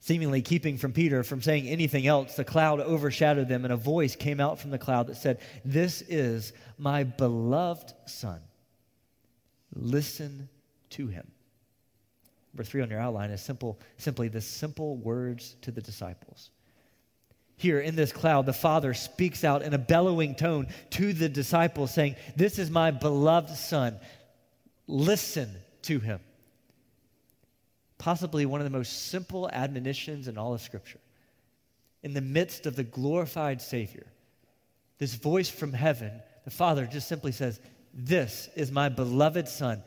Seemingly 0.00 0.42
keeping 0.42 0.76
from 0.76 0.92
Peter 0.92 1.22
from 1.22 1.40
saying 1.40 1.66
anything 1.66 2.06
else, 2.06 2.36
the 2.36 2.44
cloud 2.44 2.80
overshadowed 2.80 3.48
them, 3.48 3.64
and 3.64 3.72
a 3.72 3.78
voice 3.78 4.14
came 4.14 4.40
out 4.40 4.58
from 4.58 4.68
the 4.68 4.78
cloud 4.78 5.06
that 5.06 5.16
said, 5.16 5.40
This 5.64 6.02
is 6.02 6.52
my 6.76 7.04
beloved 7.04 7.94
Son. 8.04 8.42
Listen 9.74 10.50
to 10.90 11.06
him. 11.06 11.30
Number 12.54 12.64
three 12.64 12.80
on 12.80 12.88
your 12.88 13.00
outline 13.00 13.30
is 13.30 13.42
simple, 13.42 13.78
simply 13.98 14.28
the 14.28 14.40
simple 14.40 14.96
words 14.96 15.56
to 15.62 15.70
the 15.70 15.82
disciples. 15.82 16.50
Here 17.56 17.80
in 17.80 17.96
this 17.96 18.12
cloud, 18.12 18.46
the 18.46 18.52
Father 18.52 18.94
speaks 18.94 19.44
out 19.44 19.62
in 19.62 19.74
a 19.74 19.78
bellowing 19.78 20.34
tone 20.34 20.68
to 20.90 21.12
the 21.12 21.28
disciples, 21.28 21.92
saying, 21.92 22.16
This 22.36 22.58
is 22.58 22.70
my 22.70 22.90
beloved 22.90 23.56
Son. 23.56 23.98
Listen 24.86 25.50
to 25.82 25.98
him 25.98 26.20
possibly 28.04 28.44
one 28.44 28.60
of 28.60 28.64
the 28.64 28.76
most 28.76 29.08
simple 29.08 29.48
admonitions 29.50 30.28
in 30.28 30.36
all 30.36 30.52
of 30.52 30.60
Scripture. 30.60 31.00
In 32.02 32.12
the 32.12 32.20
midst 32.20 32.66
of 32.66 32.76
the 32.76 32.84
glorified 32.84 33.62
Savior, 33.62 34.06
this 34.98 35.14
voice 35.14 35.48
from 35.48 35.72
heaven, 35.72 36.20
the 36.44 36.50
Father 36.50 36.84
just 36.84 37.08
simply 37.08 37.32
says, 37.32 37.60
This 37.94 38.50
is 38.56 38.70
my 38.70 38.90
beloved 38.90 39.48
Son. 39.48 39.82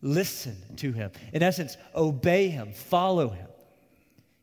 Listen 0.00 0.56
to 0.76 0.92
him. 0.92 1.10
In 1.32 1.42
essence, 1.42 1.76
obey 1.94 2.48
him, 2.48 2.72
follow 2.72 3.28
him. 3.28 3.48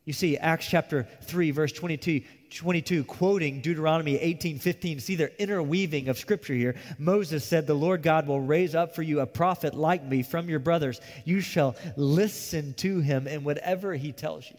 You 0.04 0.12
see, 0.12 0.36
Acts 0.36 0.66
chapter 0.66 1.08
3, 1.22 1.50
verse 1.50 1.72
22, 1.72 2.22
22 2.54 3.04
quoting 3.04 3.60
Deuteronomy 3.60 4.16
18 4.16 4.60
15. 4.60 5.00
See 5.00 5.16
their 5.16 5.32
interweaving 5.38 6.08
of 6.08 6.16
scripture 6.16 6.54
here. 6.54 6.76
Moses 6.98 7.44
said, 7.44 7.66
The 7.66 7.74
Lord 7.74 8.02
God 8.02 8.28
will 8.28 8.40
raise 8.40 8.74
up 8.74 8.94
for 8.94 9.02
you 9.02 9.18
a 9.18 9.26
prophet 9.26 9.74
like 9.74 10.04
me 10.04 10.22
from 10.22 10.48
your 10.48 10.60
brothers. 10.60 11.00
You 11.24 11.40
shall 11.40 11.74
listen 11.96 12.74
to 12.74 13.00
him 13.00 13.26
in 13.26 13.42
whatever 13.42 13.94
he 13.94 14.12
tells 14.12 14.48
you. 14.48 14.56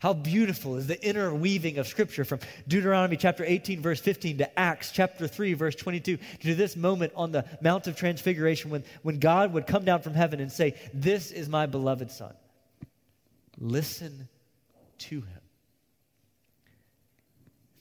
How 0.00 0.14
beautiful 0.14 0.76
is 0.76 0.86
the 0.86 1.06
interweaving 1.06 1.76
of 1.76 1.86
Scripture 1.86 2.24
from 2.24 2.40
Deuteronomy 2.66 3.18
chapter 3.18 3.44
18, 3.44 3.82
verse 3.82 4.00
15 4.00 4.38
to 4.38 4.58
Acts 4.58 4.92
chapter 4.92 5.28
3, 5.28 5.52
verse 5.52 5.74
22 5.74 6.16
to 6.40 6.54
this 6.54 6.74
moment 6.74 7.12
on 7.14 7.32
the 7.32 7.44
Mount 7.60 7.86
of 7.86 7.96
Transfiguration 7.96 8.70
when, 8.70 8.82
when 9.02 9.18
God 9.18 9.52
would 9.52 9.66
come 9.66 9.84
down 9.84 10.00
from 10.00 10.14
heaven 10.14 10.40
and 10.40 10.50
say, 10.50 10.74
This 10.94 11.30
is 11.30 11.50
my 11.50 11.66
beloved 11.66 12.10
Son. 12.10 12.32
Listen 13.58 14.26
to 15.00 15.16
him. 15.16 15.40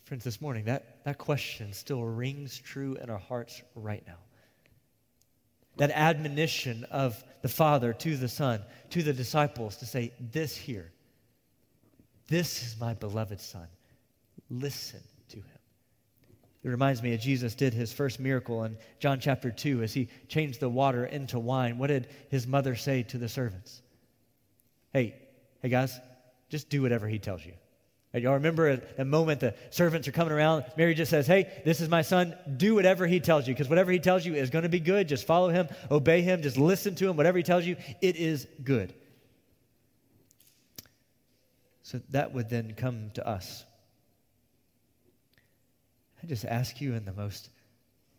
Friends, 0.04 0.26
this 0.26 0.42
morning, 0.42 0.66
that, 0.66 1.06
that 1.06 1.20
question 1.20 1.72
still 1.72 2.04
rings 2.04 2.60
true 2.60 2.98
in 3.02 3.10
our 3.10 3.18
hearts 3.18 3.62
right 3.76 4.04
now. 4.06 4.18
That 5.78 5.92
admonition 5.92 6.84
of 6.92 7.24
the 7.44 7.48
Father 7.48 7.94
to 7.94 8.18
the 8.18 8.28
Son, 8.28 8.62
to 8.90 9.04
the 9.04 9.14
disciples 9.14 9.78
to 9.78 9.86
say, 9.86 10.12
This 10.20 10.58
here, 10.58 10.92
this 12.30 12.64
is 12.64 12.80
my 12.80 12.94
beloved 12.94 13.40
Son. 13.42 13.68
Listen 14.50 15.02
to 15.30 15.38
him. 15.38 15.46
It 16.64 16.70
reminds 16.70 17.02
me 17.02 17.14
of 17.14 17.20
Jesus 17.20 17.56
did 17.56 17.74
his 17.74 17.94
first 17.94 18.20
miracle 18.20 18.64
in 18.64 18.78
John 19.00 19.20
chapter 19.20 19.52
2 19.52 19.84
as 19.84 19.94
he 19.94 20.10
changed 20.28 20.60
the 20.60 20.70
water 20.70 21.06
into 21.06 21.40
wine. 21.40 21.78
What 21.78 21.88
did 21.88 22.08
his 22.30 22.48
mother 22.48 22.76
say 22.76 23.04
to 23.04 23.18
the 23.18 23.30
servants? 23.30 23.82
Hey, 24.92 25.16
Hey, 25.62 25.70
guys, 25.70 26.00
just 26.50 26.70
do 26.70 26.82
whatever 26.82 27.08
he 27.08 27.20
tells 27.20 27.46
you. 27.46 27.54
And 28.14 28.24
y'all 28.24 28.34
remember 28.34 28.82
a, 28.98 29.06
moment 29.06 29.40
the 29.40 29.54
servants 29.70 30.08
are 30.08 30.12
coming 30.12 30.34
around. 30.34 30.66
Mary 30.78 30.96
just 30.96 31.12
says, 31.12 31.28
Hey, 31.28 31.62
this 31.64 31.80
is 31.80 31.90
my 31.90 32.02
son. 32.02 32.36
Do 32.58 32.74
whatever 32.74 33.06
he 33.06 33.20
tells 33.20 33.48
you, 33.48 33.54
because 33.54 33.70
whatever 33.70 33.92
he 33.92 34.00
tells 34.00 34.26
you 34.26 34.34
is 34.34 34.50
going 34.50 34.64
to 34.64 34.70
be 34.70 34.80
good. 34.80 35.08
Just 35.08 35.28
follow 35.28 35.50
him, 35.50 35.68
obey 35.92 36.22
him, 36.22 36.42
just 36.42 36.58
listen 36.58 36.96
to 36.96 37.10
him. 37.10 37.18
Whatever 37.18 37.38
he 37.38 37.44
tells 37.44 37.66
you, 37.66 37.76
it 38.02 38.16
is 38.16 38.48
good. 38.64 38.94
So 41.90 42.00
that 42.12 42.36
would 42.36 42.52
then 42.52 42.76
come 42.78 43.10
to 43.16 43.28
us. 43.28 43.66
I 46.22 46.28
just 46.28 46.46
ask 46.46 46.80
you 46.80 46.94
in 46.94 47.04
the 47.04 47.14
most 47.14 47.50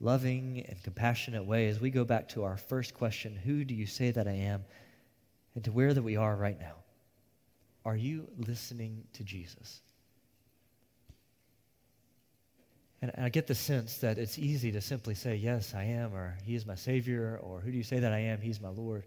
loving 0.01 0.65
and 0.69 0.83
compassionate 0.83 1.45
way 1.45 1.69
as 1.69 1.79
we 1.79 1.91
go 1.91 2.05
back 2.05 2.31
to 2.31 2.43
our 2.43 2.57
first 2.57 2.95
question 2.95 3.37
Who 3.37 3.65
do 3.65 3.73
you 3.73 3.87
say 3.87 4.11
that 4.11 4.27
I 4.27 4.33
am? 4.33 4.65
and 5.55 5.63
to 5.63 5.71
where 5.71 5.95
that 5.95 6.03
we 6.03 6.17
are 6.17 6.35
right 6.35 6.59
now. 6.59 6.75
Are 7.85 7.95
you 7.95 8.27
listening 8.39 9.05
to 9.13 9.23
Jesus? 9.23 9.83
And 13.01 13.13
I 13.19 13.29
get 13.29 13.47
the 13.47 13.55
sense 13.55 13.99
that 13.99 14.19
it's 14.19 14.37
easy 14.37 14.73
to 14.73 14.81
simply 14.81 15.15
say, 15.15 15.37
Yes, 15.37 15.77
I 15.77 15.85
am, 15.85 16.13
or 16.13 16.37
He 16.43 16.57
is 16.57 16.67
my 16.67 16.75
Savior, 16.75 17.39
or 17.41 17.61
who 17.61 17.71
do 17.71 17.77
you 17.77 17.85
say 17.85 18.01
that 18.01 18.13
I 18.13 18.19
am? 18.19 18.41
He's 18.41 18.61
my 18.61 18.71
Lord. 18.71 19.07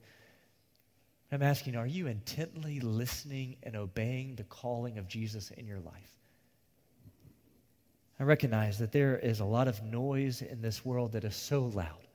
I'm 1.34 1.42
asking, 1.42 1.76
are 1.76 1.88
you 1.88 2.08
intently 2.08 2.80
listening 2.80 3.58
and 3.64 3.76
obeying 3.76 4.36
the 4.36 4.44
calling 4.44 4.98
of 4.98 5.08
Jesus 5.08 5.52
in 5.52 5.66
your 5.66 5.80
life? 5.80 6.18
I 8.20 8.24
recognize 8.24 8.78
that 8.80 8.92
there 8.92 9.18
is 9.18 9.40
a 9.40 9.46
lot 9.46 9.68
of 9.68 9.82
noise 9.84 10.42
in 10.42 10.62
this 10.62 10.86
world 10.86 11.14
that 11.14 11.24
is 11.24 11.36
so 11.36 11.64
loud. 11.64 12.08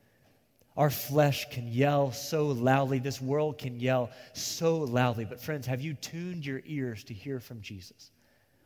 Our 0.77 0.91
flesh 0.91 1.51
can 1.51 1.67
yell 1.67 2.13
so 2.13 2.47
loudly. 2.47 3.01
This 3.01 3.21
world 3.21 3.59
can 3.59 3.81
yell 3.81 4.11
so 4.33 4.77
loudly. 4.77 5.25
But, 5.25 5.41
friends, 5.41 5.67
have 5.67 5.81
you 5.81 5.95
tuned 5.95 6.47
your 6.47 6.63
ears 6.65 7.03
to 7.05 7.15
hear 7.15 7.41
from 7.41 7.61
Jesus? 7.61 8.13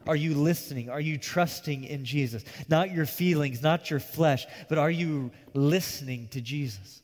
Are 0.06 0.16
you 0.16 0.34
listening? 0.34 0.90
Are 0.90 1.00
you 1.00 1.16
trusting 1.16 1.84
in 1.84 2.04
Jesus? 2.04 2.44
Not 2.68 2.90
your 2.90 3.06
feelings, 3.06 3.62
not 3.62 3.90
your 3.90 4.00
flesh, 4.00 4.46
but 4.68 4.76
are 4.78 4.90
you 4.90 5.30
listening 5.54 6.28
to 6.28 6.40
Jesus? 6.40 7.01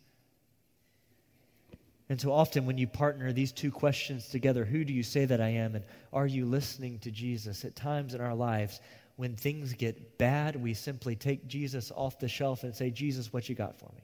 And 2.09 2.21
so 2.21 2.33
often, 2.33 2.65
when 2.65 2.79
you 2.79 2.87
partner 2.87 3.33
these 3.33 3.53
two 3.53 3.71
questions 3.71 4.29
together, 4.29 4.65
who 4.65 4.85
do 4.85 4.93
you 4.95 5.03
say 5.03 5.27
that 5.27 5.41
I 5.41 5.49
am? 5.49 5.75
And 5.75 5.85
are 6.13 6.27
you 6.27 6.47
listening 6.47 6.99
to 7.01 7.11
Jesus? 7.11 7.65
At 7.65 7.77
times 7.77 8.15
in 8.15 8.21
our 8.21 8.35
lives, 8.35 8.81
when 9.17 9.37
things 9.37 9.75
get 9.75 10.17
bad, 10.17 10.57
we 10.57 10.73
simply 10.73 11.17
take 11.17 11.47
Jesus 11.47 11.93
off 11.95 12.19
the 12.19 12.29
shelf 12.29 12.63
and 12.63 12.75
say, 12.75 12.91
Jesus, 12.91 13.33
what 13.33 13.49
you 13.49 13.55
got 13.55 13.79
for 13.79 13.91
me? 13.95 14.03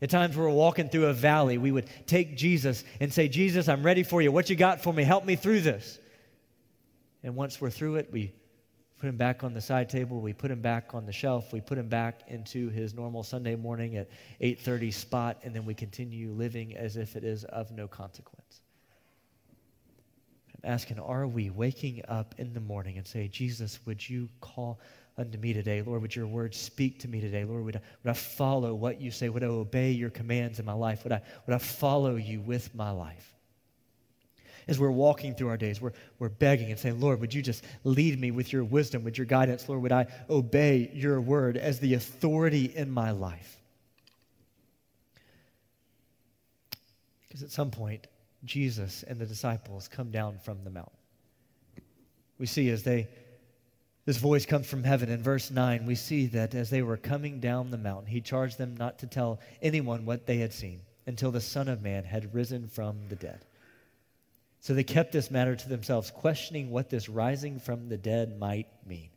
At 0.00 0.10
times 0.10 0.36
we're 0.36 0.48
walking 0.48 0.88
through 0.88 1.06
a 1.06 1.12
valley, 1.12 1.58
we 1.58 1.72
would 1.72 1.88
take 2.06 2.36
Jesus 2.36 2.84
and 3.00 3.12
say, 3.12 3.28
Jesus, 3.28 3.68
I'm 3.68 3.82
ready 3.82 4.02
for 4.02 4.22
you. 4.22 4.32
What 4.32 4.48
you 4.48 4.56
got 4.56 4.82
for 4.82 4.92
me? 4.92 5.02
Help 5.02 5.24
me 5.24 5.36
through 5.36 5.60
this. 5.60 5.98
And 7.22 7.36
once 7.36 7.60
we're 7.60 7.70
through 7.70 7.96
it, 7.96 8.08
we 8.12 8.32
put 9.04 9.10
him 9.10 9.16
back 9.18 9.44
on 9.44 9.52
the 9.52 9.60
side 9.60 9.90
table, 9.90 10.22
we 10.22 10.32
put 10.32 10.50
him 10.50 10.62
back 10.62 10.94
on 10.94 11.04
the 11.04 11.12
shelf, 11.12 11.52
we 11.52 11.60
put 11.60 11.76
him 11.76 11.90
back 11.90 12.22
into 12.28 12.70
his 12.70 12.94
normal 12.94 13.22
Sunday 13.22 13.54
morning 13.54 13.98
at 13.98 14.08
8:30 14.40 14.90
spot, 14.90 15.36
and 15.42 15.54
then 15.54 15.66
we 15.66 15.74
continue 15.74 16.30
living 16.30 16.74
as 16.74 16.96
if 16.96 17.14
it 17.14 17.22
is 17.22 17.44
of 17.44 17.70
no 17.70 17.86
consequence. 17.86 18.62
I'm 20.54 20.70
asking, 20.72 21.00
are 21.00 21.26
we 21.26 21.50
waking 21.50 22.00
up 22.08 22.34
in 22.38 22.54
the 22.54 22.60
morning 22.60 22.96
and 22.96 23.06
say, 23.06 23.28
Jesus, 23.28 23.78
would 23.84 24.08
you 24.08 24.30
call 24.40 24.80
unto 25.18 25.36
me 25.36 25.52
today. 25.52 25.82
Lord, 25.82 26.00
would 26.00 26.16
your 26.16 26.26
word 26.26 26.54
speak 26.54 26.98
to 27.00 27.08
me 27.08 27.20
today? 27.20 27.44
Lord, 27.44 27.62
would 27.62 27.76
I, 27.76 27.80
would 28.02 28.10
I 28.10 28.14
follow 28.14 28.74
what 28.74 29.02
you 29.02 29.10
say? 29.10 29.28
Would 29.28 29.44
I 29.44 29.48
obey 29.48 29.90
your 29.90 30.08
commands 30.08 30.60
in 30.60 30.64
my 30.64 30.72
life? 30.72 31.04
Would 31.04 31.12
I, 31.12 31.20
would 31.46 31.54
I 31.54 31.58
follow 31.58 32.16
you 32.16 32.40
with 32.40 32.74
my 32.74 32.90
life? 32.90 33.33
As 34.66 34.78
we're 34.78 34.90
walking 34.90 35.34
through 35.34 35.48
our 35.48 35.56
days, 35.56 35.80
we're, 35.80 35.92
we're 36.18 36.28
begging 36.28 36.70
and 36.70 36.78
saying, 36.78 37.00
Lord, 37.00 37.20
would 37.20 37.34
you 37.34 37.42
just 37.42 37.64
lead 37.84 38.18
me 38.18 38.30
with 38.30 38.52
your 38.52 38.64
wisdom, 38.64 39.04
with 39.04 39.18
your 39.18 39.26
guidance? 39.26 39.68
Lord, 39.68 39.82
would 39.82 39.92
I 39.92 40.06
obey 40.30 40.90
your 40.94 41.20
word 41.20 41.56
as 41.56 41.80
the 41.80 41.94
authority 41.94 42.72
in 42.74 42.90
my 42.90 43.10
life? 43.10 43.58
Because 47.28 47.42
at 47.42 47.50
some 47.50 47.70
point, 47.70 48.06
Jesus 48.44 49.02
and 49.02 49.18
the 49.18 49.26
disciples 49.26 49.88
come 49.88 50.10
down 50.10 50.38
from 50.38 50.62
the 50.64 50.70
mountain. 50.70 50.96
We 52.38 52.46
see 52.46 52.70
as 52.70 52.82
they 52.82 53.08
this 54.04 54.18
voice 54.18 54.44
comes 54.44 54.66
from 54.66 54.84
heaven. 54.84 55.08
In 55.08 55.22
verse 55.22 55.50
9, 55.50 55.86
we 55.86 55.94
see 55.94 56.26
that 56.26 56.54
as 56.54 56.68
they 56.68 56.82
were 56.82 56.98
coming 56.98 57.40
down 57.40 57.70
the 57.70 57.78
mountain, 57.78 58.06
he 58.06 58.20
charged 58.20 58.58
them 58.58 58.76
not 58.76 58.98
to 58.98 59.06
tell 59.06 59.40
anyone 59.62 60.04
what 60.04 60.26
they 60.26 60.38
had 60.38 60.52
seen. 60.52 60.80
until 61.06 61.30
the 61.30 61.40
Son 61.40 61.68
of 61.68 61.82
Man 61.82 62.02
had 62.02 62.34
risen 62.34 62.66
from 62.66 62.96
the 63.10 63.16
dead. 63.16 63.44
So 64.64 64.72
they 64.72 64.82
kept 64.82 65.12
this 65.12 65.30
matter 65.30 65.54
to 65.54 65.68
themselves, 65.68 66.10
questioning 66.10 66.70
what 66.70 66.88
this 66.88 67.10
rising 67.10 67.60
from 67.60 67.90
the 67.90 67.98
dead 67.98 68.38
might 68.38 68.66
mean. 68.86 69.10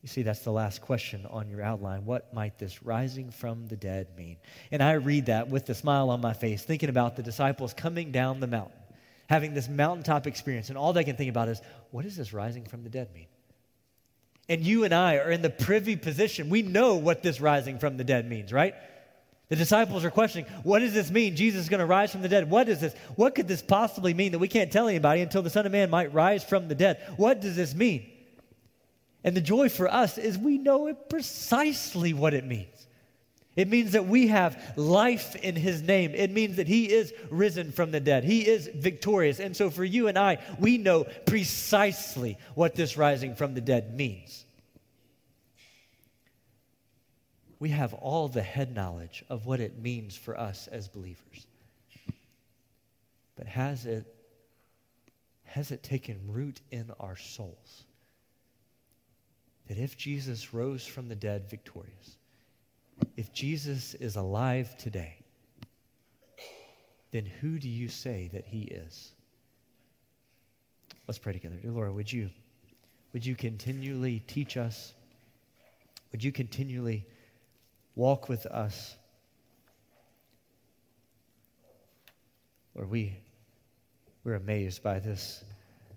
You 0.00 0.08
see, 0.08 0.22
that's 0.22 0.40
the 0.40 0.50
last 0.50 0.80
question 0.80 1.26
on 1.28 1.50
your 1.50 1.60
outline. 1.60 2.06
What 2.06 2.32
might 2.32 2.58
this 2.58 2.82
rising 2.82 3.30
from 3.30 3.66
the 3.66 3.76
dead 3.76 4.06
mean? 4.16 4.38
And 4.70 4.82
I 4.82 4.92
read 4.92 5.26
that 5.26 5.50
with 5.50 5.68
a 5.68 5.74
smile 5.74 6.08
on 6.08 6.22
my 6.22 6.32
face, 6.32 6.64
thinking 6.64 6.88
about 6.88 7.14
the 7.14 7.22
disciples 7.22 7.74
coming 7.74 8.10
down 8.10 8.40
the 8.40 8.46
mountain, 8.46 8.80
having 9.28 9.52
this 9.52 9.68
mountaintop 9.68 10.26
experience. 10.26 10.70
And 10.70 10.78
all 10.78 10.94
they 10.94 11.04
can 11.04 11.16
think 11.16 11.28
about 11.28 11.48
is, 11.48 11.60
what 11.90 12.04
does 12.04 12.16
this 12.16 12.32
rising 12.32 12.64
from 12.64 12.84
the 12.84 12.88
dead 12.88 13.12
mean? 13.12 13.26
And 14.48 14.62
you 14.62 14.84
and 14.84 14.94
I 14.94 15.16
are 15.16 15.30
in 15.30 15.42
the 15.42 15.50
privy 15.50 15.96
position. 15.96 16.48
We 16.48 16.62
know 16.62 16.94
what 16.94 17.22
this 17.22 17.38
rising 17.38 17.78
from 17.78 17.98
the 17.98 18.04
dead 18.04 18.26
means, 18.26 18.50
right? 18.50 18.74
The 19.48 19.56
disciples 19.56 20.04
are 20.04 20.10
questioning, 20.10 20.46
what 20.62 20.80
does 20.80 20.92
this 20.92 21.10
mean? 21.10 21.34
Jesus 21.34 21.62
is 21.62 21.68
going 21.70 21.80
to 21.80 21.86
rise 21.86 22.12
from 22.12 22.20
the 22.20 22.28
dead. 22.28 22.50
What 22.50 22.68
is 22.68 22.80
this? 22.80 22.94
What 23.16 23.34
could 23.34 23.48
this 23.48 23.62
possibly 23.62 24.12
mean 24.12 24.32
that 24.32 24.38
we 24.38 24.48
can't 24.48 24.70
tell 24.70 24.88
anybody 24.88 25.22
until 25.22 25.40
the 25.40 25.48
Son 25.48 25.64
of 25.64 25.72
Man 25.72 25.88
might 25.88 26.12
rise 26.12 26.44
from 26.44 26.68
the 26.68 26.74
dead? 26.74 27.02
What 27.16 27.40
does 27.40 27.56
this 27.56 27.74
mean? 27.74 28.10
And 29.24 29.34
the 29.36 29.40
joy 29.40 29.70
for 29.70 29.88
us 29.88 30.18
is 30.18 30.36
we 30.36 30.58
know 30.58 30.92
precisely 30.92 32.12
what 32.12 32.34
it 32.34 32.44
means. 32.44 32.86
It 33.56 33.68
means 33.68 33.92
that 33.92 34.06
we 34.06 34.28
have 34.28 34.74
life 34.76 35.34
in 35.34 35.56
his 35.56 35.82
name. 35.82 36.14
It 36.14 36.30
means 36.30 36.56
that 36.56 36.68
he 36.68 36.92
is 36.92 37.12
risen 37.28 37.72
from 37.72 37.90
the 37.90 37.98
dead. 37.98 38.22
He 38.22 38.46
is 38.46 38.70
victorious. 38.72 39.40
And 39.40 39.56
so 39.56 39.68
for 39.68 39.82
you 39.82 40.06
and 40.06 40.16
I, 40.16 40.38
we 40.60 40.78
know 40.78 41.04
precisely 41.26 42.38
what 42.54 42.76
this 42.76 42.96
rising 42.96 43.34
from 43.34 43.54
the 43.54 43.60
dead 43.60 43.96
means. 43.96 44.44
We 47.58 47.70
have 47.70 47.92
all 47.94 48.28
the 48.28 48.42
head 48.42 48.74
knowledge 48.74 49.24
of 49.28 49.46
what 49.46 49.60
it 49.60 49.82
means 49.82 50.16
for 50.16 50.38
us 50.38 50.68
as 50.68 50.88
believers. 50.88 51.46
But 53.36 53.46
has 53.46 53.86
it 53.86 54.14
has 55.44 55.70
it 55.70 55.82
taken 55.82 56.20
root 56.26 56.60
in 56.70 56.90
our 57.00 57.16
souls? 57.16 57.84
that 59.68 59.78
if 59.78 59.96
Jesus 59.96 60.52
rose 60.52 60.86
from 60.86 61.08
the 61.08 61.14
dead 61.14 61.48
victorious, 61.48 62.16
if 63.16 63.32
Jesus 63.32 63.94
is 63.94 64.16
alive 64.16 64.76
today, 64.78 65.14
then 67.12 67.26
who 67.40 67.58
do 67.58 67.68
you 67.68 67.88
say 67.88 68.28
that 68.32 68.46
he 68.46 68.62
is? 68.62 69.12
Let's 71.06 71.18
pray 71.18 71.34
together. 71.34 71.56
Dear 71.56 71.70
Lord, 71.70 71.94
would 71.94 72.12
you, 72.12 72.30
would 73.12 73.24
you 73.24 73.34
continually 73.34 74.22
teach 74.26 74.56
us? 74.56 74.94
Would 76.12 76.24
you 76.24 76.32
continually 76.32 77.06
walk 77.98 78.28
with 78.28 78.46
us? 78.46 78.96
Lord, 82.74 82.88
we, 82.88 83.18
we're 84.22 84.36
amazed 84.36 84.84
by 84.84 85.00
this 85.00 85.44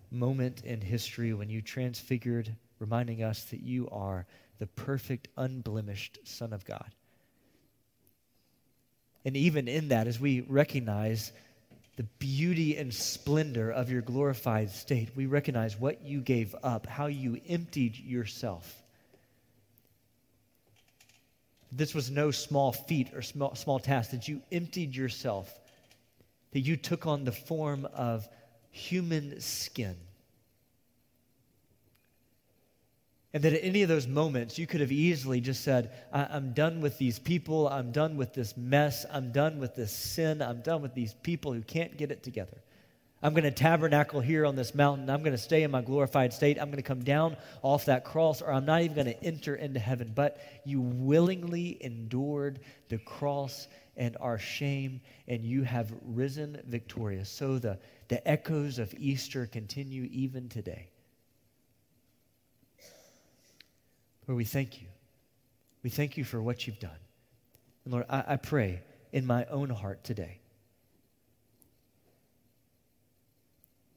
moment 0.10 0.66
in 0.66 0.82
history 0.82 1.34
when 1.34 1.50
you 1.50 1.62
transfigured 1.62 2.54
reminding 2.80 3.22
us 3.22 3.44
that 3.46 3.62
you 3.62 3.88
are 3.92 4.26
the 4.58 4.66
perfect, 4.66 5.28
unblemished 5.38 6.18
Son 6.24 6.54
of 6.54 6.66
God. 6.66 6.90
And 9.24 9.38
even 9.38 9.68
in 9.68 9.90
that, 9.90 10.08
as 10.08 10.20
we 10.20 10.42
recognize 10.42 11.32
the 11.98 12.04
beauty 12.18 12.78
and 12.78 12.92
splendor 12.92 13.70
of 13.70 13.92
your 13.92 14.02
glorified 14.02 14.72
state, 14.72 15.12
we 15.16 15.28
recognize 15.28 15.80
what 15.80 16.04
you 16.04 16.22
gave 16.22 16.56
up, 16.64 16.88
how 16.88 17.06
you 17.06 17.40
emptied 17.48 17.96
yourself. 17.96 18.81
This 21.72 21.94
was 21.94 22.12
no 22.12 22.32
small 22.32 22.72
feat 22.72 23.14
or 23.14 23.22
small, 23.22 23.56
small 23.56 23.80
task, 23.80 24.12
that 24.12 24.28
you 24.28 24.42
emptied 24.52 24.96
yourself, 24.96 25.52
that 26.52 26.60
you 26.60 26.76
took 26.76 27.08
on 27.08 27.24
the 27.24 27.32
form 27.32 27.86
of 27.94 28.28
human 28.72 29.40
skin 29.40 29.96
And 33.34 33.44
that 33.44 33.54
at 33.54 33.64
any 33.64 33.82
of 33.82 33.90
those 33.90 34.08
moments, 34.08 34.58
you 34.58 34.68
could 34.68 34.82
have 34.82 34.92
easily 34.92 35.40
just 35.40 35.64
said, 35.64 35.92
I'm 36.12 36.52
done 36.52 36.82
with 36.82 36.98
these 36.98 37.18
people. 37.18 37.70
I'm 37.70 37.92
done 37.92 38.18
with 38.18 38.34
this 38.34 38.58
mess. 38.58 39.06
I'm 39.10 39.32
done 39.32 39.58
with 39.58 39.76
this 39.76 39.94
sin. 39.94 40.42
I'm 40.42 40.62
done 40.62 40.82
with 40.82 40.94
these 40.94 41.14
people 41.14 41.54
who 41.54 41.62
can't 41.62 41.96
get 41.96 42.12
it 42.12 42.24
together. 42.24 42.58
I'm 43.24 43.34
going 43.34 43.44
to 43.44 43.52
tabernacle 43.52 44.20
here 44.20 44.48
on 44.48 44.56
this 44.56 44.74
mountain. 44.74 45.10
I'm 45.10 45.22
going 45.22 45.34
to 45.34 45.38
stay 45.38 45.62
in 45.62 45.70
my 45.70 45.82
glorified 45.82 46.34
state. 46.34 46.58
I'm 46.60 46.70
going 46.70 46.78
to 46.78 46.84
come 46.84 47.04
down 47.04 47.38
off 47.62 47.86
that 47.86 48.04
cross, 48.04 48.42
or 48.42 48.52
I'm 48.52 48.66
not 48.66 48.82
even 48.82 48.96
going 48.96 49.08
to 49.08 49.24
enter 49.24 49.56
into 49.56 49.80
heaven. 49.80 50.12
But 50.16 50.42
you 50.66 50.82
willingly 50.82 51.78
endured 51.82 52.62
the 52.90 52.98
cross 52.98 53.68
and 53.96 54.18
our 54.20 54.40
shame, 54.40 55.02
and 55.28 55.46
you 55.46 55.62
have 55.64 55.94
risen 56.04 56.60
victorious. 56.66 57.30
So 57.30 57.60
the, 57.60 57.78
the 58.08 58.28
echoes 58.28 58.80
of 58.80 58.92
Easter 58.98 59.46
continue 59.46 60.10
even 60.12 60.50
today. 60.50 60.90
Lord, 64.28 64.38
we 64.38 64.46
thank 64.46 64.82
you. 64.82 64.88
We 65.84 65.92
thank 65.92 66.18
you 66.18 66.24
for 66.24 66.42
what 66.42 66.66
you've 66.66 66.80
done. 66.80 66.92
And 67.86 67.94
Lord, 67.94 68.06
I, 68.10 68.24
I 68.30 68.36
pray 68.38 68.82
in 69.12 69.28
my 69.28 69.46
own 69.46 69.70
heart 69.70 70.04
today 70.04 70.41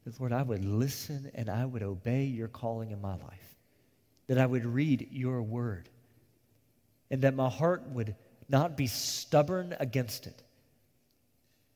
that, 0.05 0.19
Lord, 0.21 0.33
I 0.33 0.43
would 0.43 0.65
listen 0.65 1.31
and 1.35 1.49
I 1.49 1.65
would 1.65 1.83
obey 1.83 2.25
your 2.25 2.49
calling 2.49 2.91
in 2.91 3.01
my 3.01 3.17
life, 3.17 3.57
that 4.27 4.39
I 4.39 4.47
would 4.47 4.65
read 4.65 5.09
your 5.11 5.43
word, 5.43 5.89
and 7.11 7.23
that 7.23 7.35
my 7.35 7.49
heart 7.49 7.89
would 7.89 8.15
not 8.49 8.77
be 8.77 8.87
stubborn 8.87 9.75
against 9.81 10.27
it, 10.27 10.43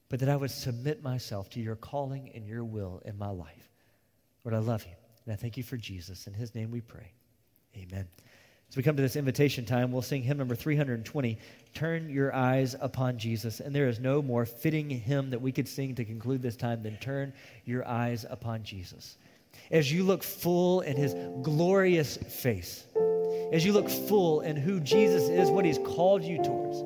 but 0.08 0.20
that 0.20 0.28
I 0.28 0.36
would 0.36 0.50
submit 0.50 1.02
myself 1.02 1.50
to 1.50 1.60
your 1.60 1.76
calling 1.76 2.30
and 2.34 2.46
your 2.46 2.64
will 2.64 3.02
in 3.04 3.18
my 3.18 3.30
life. 3.30 3.70
Lord, 4.44 4.54
I 4.54 4.58
love 4.58 4.84
you, 4.84 4.94
and 5.24 5.32
I 5.32 5.36
thank 5.36 5.56
you 5.56 5.62
for 5.62 5.76
Jesus. 5.76 6.26
In 6.26 6.34
his 6.34 6.54
name 6.54 6.70
we 6.70 6.80
pray. 6.80 7.12
Amen. 7.76 8.08
As 8.70 8.76
we 8.76 8.82
come 8.82 8.96
to 8.96 9.02
this 9.02 9.16
invitation 9.16 9.64
time, 9.64 9.90
we'll 9.90 10.02
sing 10.02 10.22
hymn 10.22 10.36
number 10.36 10.54
320, 10.54 11.38
Turn 11.72 12.10
Your 12.10 12.34
Eyes 12.34 12.76
Upon 12.78 13.16
Jesus. 13.16 13.60
And 13.60 13.74
there 13.74 13.88
is 13.88 13.98
no 13.98 14.20
more 14.20 14.44
fitting 14.44 14.90
hymn 14.90 15.30
that 15.30 15.40
we 15.40 15.52
could 15.52 15.66
sing 15.66 15.94
to 15.94 16.04
conclude 16.04 16.42
this 16.42 16.56
time 16.56 16.82
than 16.82 16.98
Turn 16.98 17.32
Your 17.64 17.88
Eyes 17.88 18.26
Upon 18.28 18.62
Jesus. 18.62 19.16
As 19.70 19.90
you 19.90 20.04
look 20.04 20.22
full 20.22 20.82
in 20.82 20.98
his 20.98 21.14
glorious 21.42 22.18
face, 22.18 22.84
as 23.52 23.64
you 23.64 23.72
look 23.72 23.88
full 23.88 24.42
in 24.42 24.54
who 24.54 24.80
Jesus 24.80 25.30
is, 25.30 25.48
what 25.48 25.64
he's 25.64 25.78
called 25.78 26.22
you 26.22 26.36
towards, 26.44 26.82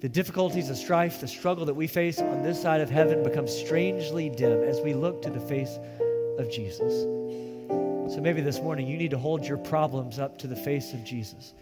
the 0.00 0.08
difficulties, 0.08 0.68
the 0.68 0.76
strife, 0.76 1.20
the 1.20 1.28
struggle 1.28 1.66
that 1.66 1.74
we 1.74 1.86
face 1.86 2.18
on 2.18 2.42
this 2.42 2.60
side 2.60 2.80
of 2.80 2.88
heaven 2.88 3.22
become 3.22 3.46
strangely 3.46 4.30
dim 4.30 4.62
as 4.62 4.80
we 4.80 4.94
look 4.94 5.20
to 5.22 5.30
the 5.30 5.40
face 5.40 5.78
of 6.38 6.50
Jesus. 6.50 7.04
So 8.14 8.20
maybe 8.20 8.42
this 8.42 8.60
morning 8.60 8.86
you 8.86 8.96
need 8.96 9.10
to 9.10 9.18
hold 9.18 9.44
your 9.44 9.58
problems 9.58 10.20
up 10.20 10.38
to 10.38 10.46
the 10.46 10.54
face 10.54 10.92
of 10.92 11.02
Jesus. 11.02 11.52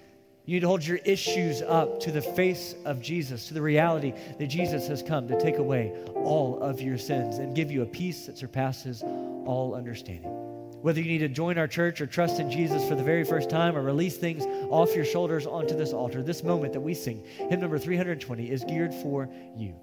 You 0.44 0.52
need 0.52 0.60
to 0.60 0.68
hold 0.68 0.84
your 0.84 0.98
issues 0.98 1.62
up 1.62 1.98
to 2.00 2.12
the 2.12 2.20
face 2.20 2.74
of 2.84 3.00
Jesus, 3.00 3.48
to 3.48 3.54
the 3.54 3.62
reality 3.62 4.12
that 4.38 4.48
Jesus 4.48 4.86
has 4.88 5.02
come 5.02 5.26
to 5.28 5.40
take 5.40 5.56
away 5.56 5.94
all 6.14 6.60
of 6.60 6.82
your 6.82 6.98
sins 6.98 7.38
and 7.38 7.56
give 7.56 7.70
you 7.70 7.80
a 7.80 7.86
peace 7.86 8.26
that 8.26 8.36
surpasses 8.36 9.02
all 9.02 9.74
understanding. 9.74 10.30
Whether 10.82 11.00
you 11.00 11.08
need 11.08 11.20
to 11.20 11.28
join 11.30 11.56
our 11.56 11.66
church 11.66 12.02
or 12.02 12.06
trust 12.06 12.38
in 12.38 12.50
Jesus 12.50 12.86
for 12.86 12.96
the 12.96 13.02
very 13.02 13.24
first 13.24 13.48
time 13.48 13.74
or 13.74 13.80
release 13.80 14.18
things 14.18 14.44
off 14.68 14.94
your 14.94 15.06
shoulders 15.06 15.46
onto 15.46 15.74
this 15.74 15.94
altar, 15.94 16.22
this 16.22 16.44
moment 16.44 16.74
that 16.74 16.82
we 16.82 16.92
sing, 16.92 17.24
hymn 17.48 17.60
number 17.60 17.78
320, 17.78 18.50
is 18.50 18.62
geared 18.64 18.92
for 18.92 19.30
you 19.56 19.74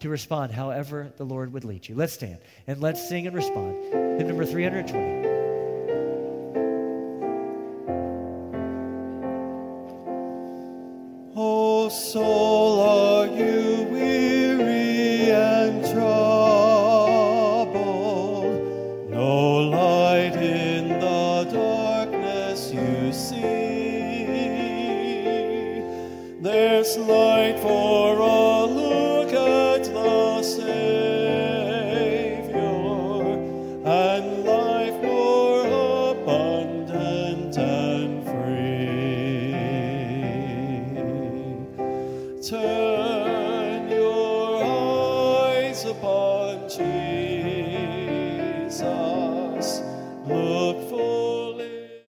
to 0.00 0.08
respond 0.08 0.50
however 0.50 1.12
the 1.16 1.24
Lord 1.24 1.52
would 1.52 1.64
lead 1.64 1.88
you. 1.88 1.94
Let's 1.94 2.14
stand 2.14 2.38
and 2.66 2.80
let's 2.80 3.08
sing 3.08 3.28
and 3.28 3.36
respond. 3.36 3.84
Hymn 3.92 4.26
number 4.26 4.44
320. 4.44 5.37